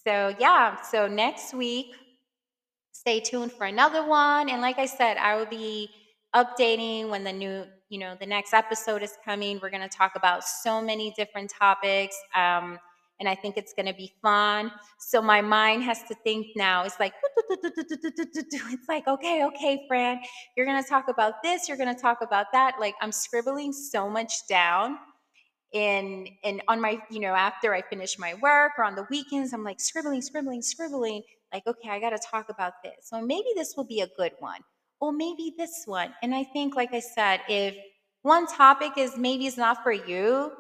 So, 0.05 0.35
yeah, 0.39 0.81
so 0.83 1.07
next 1.07 1.55
week, 1.55 1.95
stay 2.93 3.21
tuned 3.21 3.53
for 3.53 3.67
another 3.67 4.05
one. 4.07 4.49
And 4.49 4.61
like 4.61 4.79
I 4.79 4.87
said, 4.87 5.17
I 5.17 5.37
will 5.37 5.47
be 5.47 5.91
updating 6.35 7.09
when 7.11 7.25
the 7.25 7.33
new, 7.33 7.65
you 7.89 7.99
know, 7.99 8.17
the 8.19 8.27
next 8.27 8.55
episode 8.55 9.03
is 9.03 9.17
coming. 9.25 9.61
We're 9.63 9.71
going 9.71 9.89
to 9.89 9.97
talk 9.97 10.13
about 10.17 10.45
so 10.45 10.81
many 10.81 11.13
different 11.17 11.51
topics. 11.51 12.17
Um, 12.35 12.79
and 13.23 13.29
I 13.29 13.37
think 13.37 13.57
it's 13.57 13.73
going 13.73 13.87
to 13.87 13.95
be 13.95 14.13
fun. 14.21 14.73
So 14.99 15.23
my 15.23 15.41
mind 15.41 15.85
has 15.85 16.03
to 16.09 16.15
think 16.25 16.49
now. 16.57 16.83
It's 16.83 16.99
like, 16.99 17.13
it's 17.51 18.89
like, 18.89 19.07
okay, 19.07 19.45
okay, 19.45 19.85
Fran, 19.87 20.19
you're 20.57 20.67
going 20.67 20.83
to 20.83 20.89
talk 20.89 21.07
about 21.07 21.35
this, 21.41 21.69
you're 21.69 21.77
going 21.77 21.95
to 21.95 22.01
talk 22.01 22.19
about 22.21 22.47
that. 22.53 22.75
Like 22.81 22.97
I'm 23.01 23.13
scribbling 23.13 23.73
so 23.73 24.11
much 24.11 24.49
down. 24.49 24.99
And, 25.73 26.29
and 26.43 26.63
on 26.67 26.81
my, 26.81 26.99
you 27.11 27.21
know, 27.21 27.33
after 27.33 27.73
I 27.73 27.83
finish 27.83 28.19
my 28.19 28.35
work 28.43 28.73
or 28.77 28.83
on 28.83 28.97
the 28.97 29.07
weekends, 29.09 29.53
I'm 29.53 29.63
like 29.63 29.79
scribbling, 29.79 30.21
scribbling, 30.21 30.61
scribbling. 30.61 31.23
Like, 31.53 31.65
okay, 31.65 31.91
I 31.91 32.01
got 32.01 32.11
to 32.11 32.19
talk 32.19 32.49
about 32.49 32.73
this. 32.83 32.95
So 33.03 33.23
maybe 33.23 33.47
this 33.55 33.75
will 33.77 33.87
be 33.87 34.01
a 34.01 34.09
good 34.17 34.33
one. 34.41 34.63
Or 35.01 35.13
maybe 35.13 35.55
this 35.57 35.85
one. 35.85 36.13
And 36.25 36.35
I 36.35 36.43
think, 36.43 36.75
like 36.75 36.93
I 36.93 36.99
said, 36.99 37.41
if 37.49 37.77
one 38.23 38.49
topic 38.49 38.95
is 38.97 39.17
maybe 39.17 39.47
it's 39.47 39.57
not 39.57 39.85
for 39.85 39.93
you, 39.93 40.51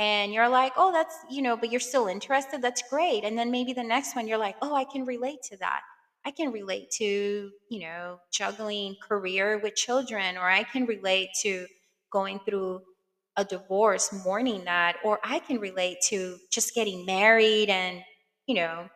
and 0.00 0.32
you're 0.32 0.48
like, 0.48 0.72
oh, 0.78 0.90
that's, 0.90 1.14
you 1.30 1.42
know, 1.42 1.58
but 1.58 1.70
you're 1.70 1.78
still 1.78 2.08
interested, 2.08 2.62
that's 2.62 2.82
great. 2.88 3.22
And 3.22 3.38
then 3.38 3.50
maybe 3.50 3.74
the 3.74 3.84
next 3.84 4.16
one, 4.16 4.26
you're 4.26 4.38
like, 4.38 4.56
oh, 4.62 4.74
I 4.74 4.84
can 4.84 5.04
relate 5.04 5.42
to 5.50 5.58
that. 5.58 5.82
I 6.24 6.30
can 6.30 6.50
relate 6.50 6.90
to, 6.92 7.50
you 7.68 7.80
know, 7.80 8.18
juggling 8.32 8.96
career 9.06 9.60
with 9.62 9.76
children, 9.76 10.38
or 10.38 10.48
I 10.48 10.64
can 10.64 10.86
relate 10.86 11.28
to 11.42 11.66
going 12.10 12.40
through 12.46 12.80
a 13.36 13.44
divorce, 13.44 14.10
mourning 14.24 14.64
that, 14.64 14.96
or 15.04 15.20
I 15.22 15.38
can 15.38 15.60
relate 15.60 15.98
to 16.08 16.38
just 16.50 16.74
getting 16.74 17.04
married 17.04 17.68
and, 17.68 18.02
you 18.46 18.54
know, 18.54 18.88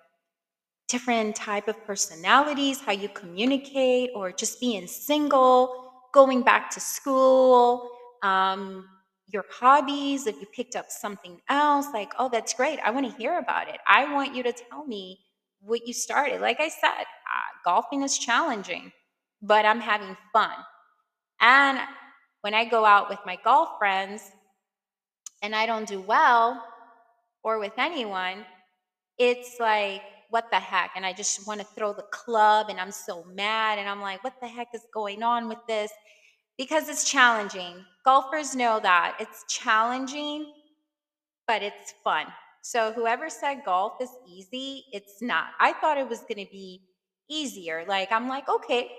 different 0.88 1.36
type 1.36 1.68
of 1.68 1.82
personalities, 1.84 2.80
how 2.80 2.92
you 2.92 3.10
communicate, 3.10 4.10
or 4.14 4.32
just 4.32 4.58
being 4.58 4.86
single, 4.86 5.92
going 6.12 6.42
back 6.42 6.70
to 6.70 6.80
school, 6.80 7.90
um, 8.22 8.86
your 9.26 9.44
hobbies, 9.50 10.26
if 10.26 10.40
you 10.40 10.46
picked 10.54 10.76
up 10.76 10.90
something 10.90 11.40
else, 11.48 11.87
like, 11.92 12.12
oh, 12.18 12.28
that's 12.28 12.54
great. 12.54 12.78
I 12.84 12.90
want 12.90 13.10
to 13.10 13.18
hear 13.18 13.38
about 13.38 13.68
it. 13.68 13.78
I 13.87 14.12
want 14.12 14.34
you 14.34 14.42
to 14.42 14.52
tell 14.52 14.84
me 14.87 15.20
what 15.60 15.87
you 15.87 15.94
started. 15.94 16.40
Like 16.40 16.60
I 16.60 16.68
said, 16.68 17.00
uh, 17.00 17.50
golfing 17.64 18.02
is 18.02 18.18
challenging, 18.18 18.92
but 19.40 19.64
I'm 19.64 19.80
having 19.80 20.16
fun. 20.32 20.52
And 21.40 21.78
when 22.42 22.54
I 22.54 22.64
go 22.64 22.84
out 22.84 23.08
with 23.08 23.18
my 23.24 23.38
golf 23.42 23.70
friends 23.78 24.22
and 25.42 25.54
I 25.54 25.66
don't 25.66 25.88
do 25.88 26.00
well, 26.00 26.62
or 27.42 27.58
with 27.58 27.74
anyone, 27.76 28.44
it's 29.18 29.60
like, 29.60 30.02
what 30.30 30.50
the 30.50 30.58
heck? 30.58 30.90
And 30.96 31.06
I 31.06 31.12
just 31.12 31.46
want 31.46 31.60
to 31.60 31.66
throw 31.76 31.92
the 31.92 32.06
club 32.10 32.66
and 32.70 32.80
I'm 32.80 32.90
so 32.90 33.24
mad. 33.34 33.78
And 33.78 33.88
I'm 33.88 34.00
like, 34.00 34.24
what 34.24 34.40
the 34.40 34.48
heck 34.48 34.68
is 34.74 34.80
going 34.92 35.22
on 35.22 35.48
with 35.48 35.58
this? 35.68 35.92
Because 36.56 36.88
it's 36.88 37.08
challenging. 37.10 37.84
Golfers 38.04 38.54
know 38.54 38.80
that 38.80 39.16
it's 39.20 39.44
challenging, 39.48 40.52
but 41.46 41.62
it's 41.62 41.94
fun. 42.02 42.26
So, 42.62 42.92
whoever 42.92 43.28
said 43.28 43.62
golf 43.64 43.94
is 44.00 44.10
easy, 44.26 44.84
it's 44.92 45.20
not. 45.20 45.48
I 45.60 45.72
thought 45.74 45.98
it 45.98 46.08
was 46.08 46.20
going 46.20 46.44
to 46.44 46.50
be 46.50 46.80
easier. 47.28 47.84
Like, 47.86 48.10
I'm 48.10 48.28
like, 48.28 48.48
okay, 48.48 48.90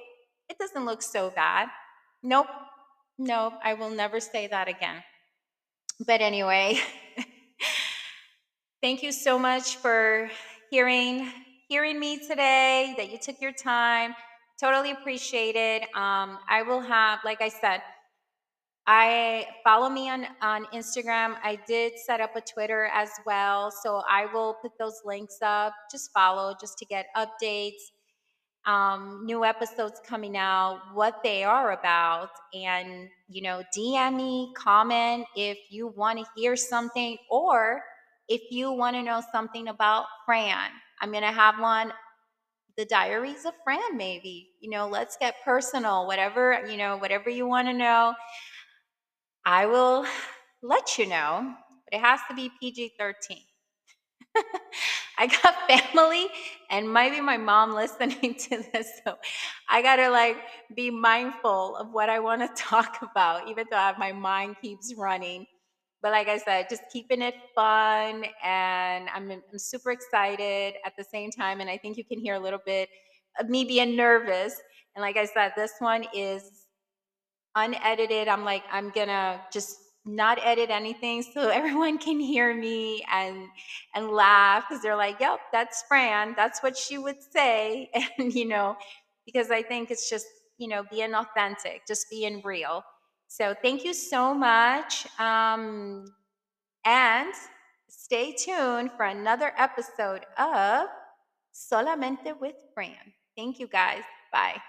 it 0.49 0.57
doesn't 0.59 0.85
look 0.85 1.01
so 1.01 1.31
bad. 1.35 1.69
Nope, 2.21 2.47
nope, 3.17 3.53
I 3.63 3.73
will 3.73 3.89
never 3.89 4.19
say 4.19 4.47
that 4.47 4.67
again. 4.67 5.03
But 6.05 6.21
anyway, 6.21 6.79
thank 8.81 9.01
you 9.01 9.11
so 9.11 9.39
much 9.39 9.77
for 9.77 10.29
hearing 10.69 11.31
hearing 11.67 11.99
me 11.99 12.19
today 12.19 12.93
that 12.97 13.11
you 13.11 13.17
took 13.17 13.41
your 13.41 13.51
time 13.51 14.13
totally 14.59 14.91
appreciate 14.91 15.55
it 15.55 15.83
um, 15.95 16.37
i 16.49 16.63
will 16.65 16.81
have 16.81 17.19
like 17.23 17.41
i 17.41 17.49
said 17.49 17.81
I 18.87 19.47
follow 19.63 19.89
me 19.89 20.09
on 20.09 20.27
on 20.41 20.65
Instagram. 20.67 21.35
I 21.43 21.57
did 21.67 21.93
set 22.05 22.21
up 22.21 22.35
a 22.35 22.41
Twitter 22.41 22.89
as 22.93 23.09
well, 23.25 23.71
so 23.71 24.03
I 24.07 24.27
will 24.31 24.55
put 24.61 24.73
those 24.77 25.01
links 25.03 25.39
up. 25.41 25.73
Just 25.91 26.11
follow 26.13 26.55
just 26.61 26.77
to 26.79 26.85
get 26.85 27.07
updates, 27.17 27.81
um, 28.65 29.25
new 29.25 29.43
episodes 29.43 29.99
coming 30.05 30.37
out, 30.37 30.81
what 30.93 31.21
they 31.23 31.43
are 31.43 31.71
about, 31.71 32.29
and 32.53 33.09
you 33.27 33.41
know, 33.41 33.63
DM 33.75 34.15
me, 34.17 34.53
comment 34.55 35.25
if 35.35 35.57
you 35.71 35.87
want 35.87 36.19
to 36.19 36.25
hear 36.35 36.55
something 36.55 37.17
or 37.31 37.81
if 38.29 38.41
you 38.51 38.71
want 38.71 38.95
to 38.95 39.01
know 39.01 39.21
something 39.31 39.67
about 39.67 40.05
Fran. 40.27 40.69
I'm 41.01 41.11
gonna 41.11 41.31
have 41.31 41.59
one 41.59 41.91
the 42.77 42.85
diaries 42.85 43.45
of 43.45 43.53
Fran, 43.63 43.97
maybe. 43.97 44.49
You 44.59 44.69
know, 44.69 44.87
let's 44.87 45.17
get 45.17 45.35
personal, 45.43 46.07
whatever, 46.07 46.65
you 46.69 46.77
know, 46.77 46.97
whatever 46.97 47.29
you 47.29 47.47
want 47.47 47.67
to 47.67 47.73
know. 47.73 48.13
I 49.45 49.65
will 49.65 50.05
let 50.61 50.97
you 50.97 51.07
know, 51.07 51.55
but 51.85 51.97
it 51.97 52.01
has 52.01 52.19
to 52.29 52.35
be 52.35 52.51
PG 52.59 52.93
13. 52.99 53.43
I 55.17 55.27
got 55.27 55.55
family 55.69 56.27
and 56.69 56.91
maybe 56.91 57.21
my 57.21 57.37
mom 57.37 57.73
listening 57.73 58.35
to 58.49 58.63
this. 58.73 58.89
So 59.05 59.17
I 59.69 59.81
got 59.81 59.97
to 59.97 60.09
like 60.09 60.37
be 60.75 60.89
mindful 60.91 61.75
of 61.77 61.91
what 61.93 62.09
I 62.09 62.19
want 62.19 62.41
to 62.41 62.49
talk 62.63 62.99
about, 63.01 63.47
even 63.49 63.65
though 63.71 63.93
my 63.97 64.11
mind 64.11 64.57
keeps 64.61 64.93
running. 64.97 65.45
But 66.05 66.11
like 66.13 66.29
I 66.29 66.37
said, 66.37 66.67
just 66.69 66.83
keeping 66.93 67.23
it 67.23 67.33
fun. 67.55 68.25
And 68.43 69.09
I'm, 69.09 69.31
I'm 69.31 69.57
super 69.57 69.91
excited 69.91 70.75
at 70.85 70.93
the 70.99 71.03
same 71.03 71.31
time. 71.31 71.61
And 71.61 71.71
I 71.71 71.79
think 71.79 71.97
you 71.97 72.05
can 72.05 72.19
hear 72.19 72.35
a 72.35 72.39
little 72.39 72.61
bit 72.63 72.89
of 73.39 73.49
me 73.49 73.65
being 73.65 73.97
nervous. 73.97 74.55
And 74.95 75.01
like 75.01 75.17
I 75.17 75.25
said, 75.25 75.53
this 75.57 75.73
one 75.79 76.05
is 76.15 76.67
unedited. 77.55 78.27
I'm 78.27 78.43
like, 78.45 78.63
I'm 78.71 78.91
gonna 78.91 79.41
just 79.51 79.77
not 80.05 80.39
edit 80.43 80.69
anything 80.69 81.23
so 81.23 81.49
everyone 81.61 81.97
can 81.97 82.19
hear 82.19 82.55
me 82.55 83.03
and 83.11 83.47
and 83.95 84.09
laugh 84.09 84.65
because 84.69 84.83
they're 84.83 84.95
like, 84.95 85.19
"Yep, 85.19 85.39
that's 85.51 85.83
Fran. 85.87 86.35
That's 86.37 86.61
what 86.61 86.77
she 86.77 86.97
would 86.97 87.21
say." 87.33 87.89
And 88.19 88.33
you 88.33 88.45
know, 88.45 88.77
because 89.25 89.51
I 89.51 89.63
think 89.63 89.91
it's 89.91 90.09
just 90.09 90.27
you 90.57 90.67
know 90.67 90.83
being 90.91 91.13
authentic, 91.15 91.87
just 91.87 92.07
being 92.11 92.41
real. 92.43 92.83
So 93.27 93.53
thank 93.61 93.83
you 93.83 93.93
so 93.93 94.33
much, 94.33 95.07
um, 95.19 96.05
and 96.85 97.33
stay 97.89 98.33
tuned 98.33 98.91
for 98.95 99.05
another 99.05 99.51
episode 99.57 100.25
of 100.37 100.87
Solamente 101.53 102.39
with 102.39 102.55
Fran. 102.73 103.13
Thank 103.35 103.59
you, 103.59 103.67
guys. 103.67 104.03
Bye. 104.31 104.61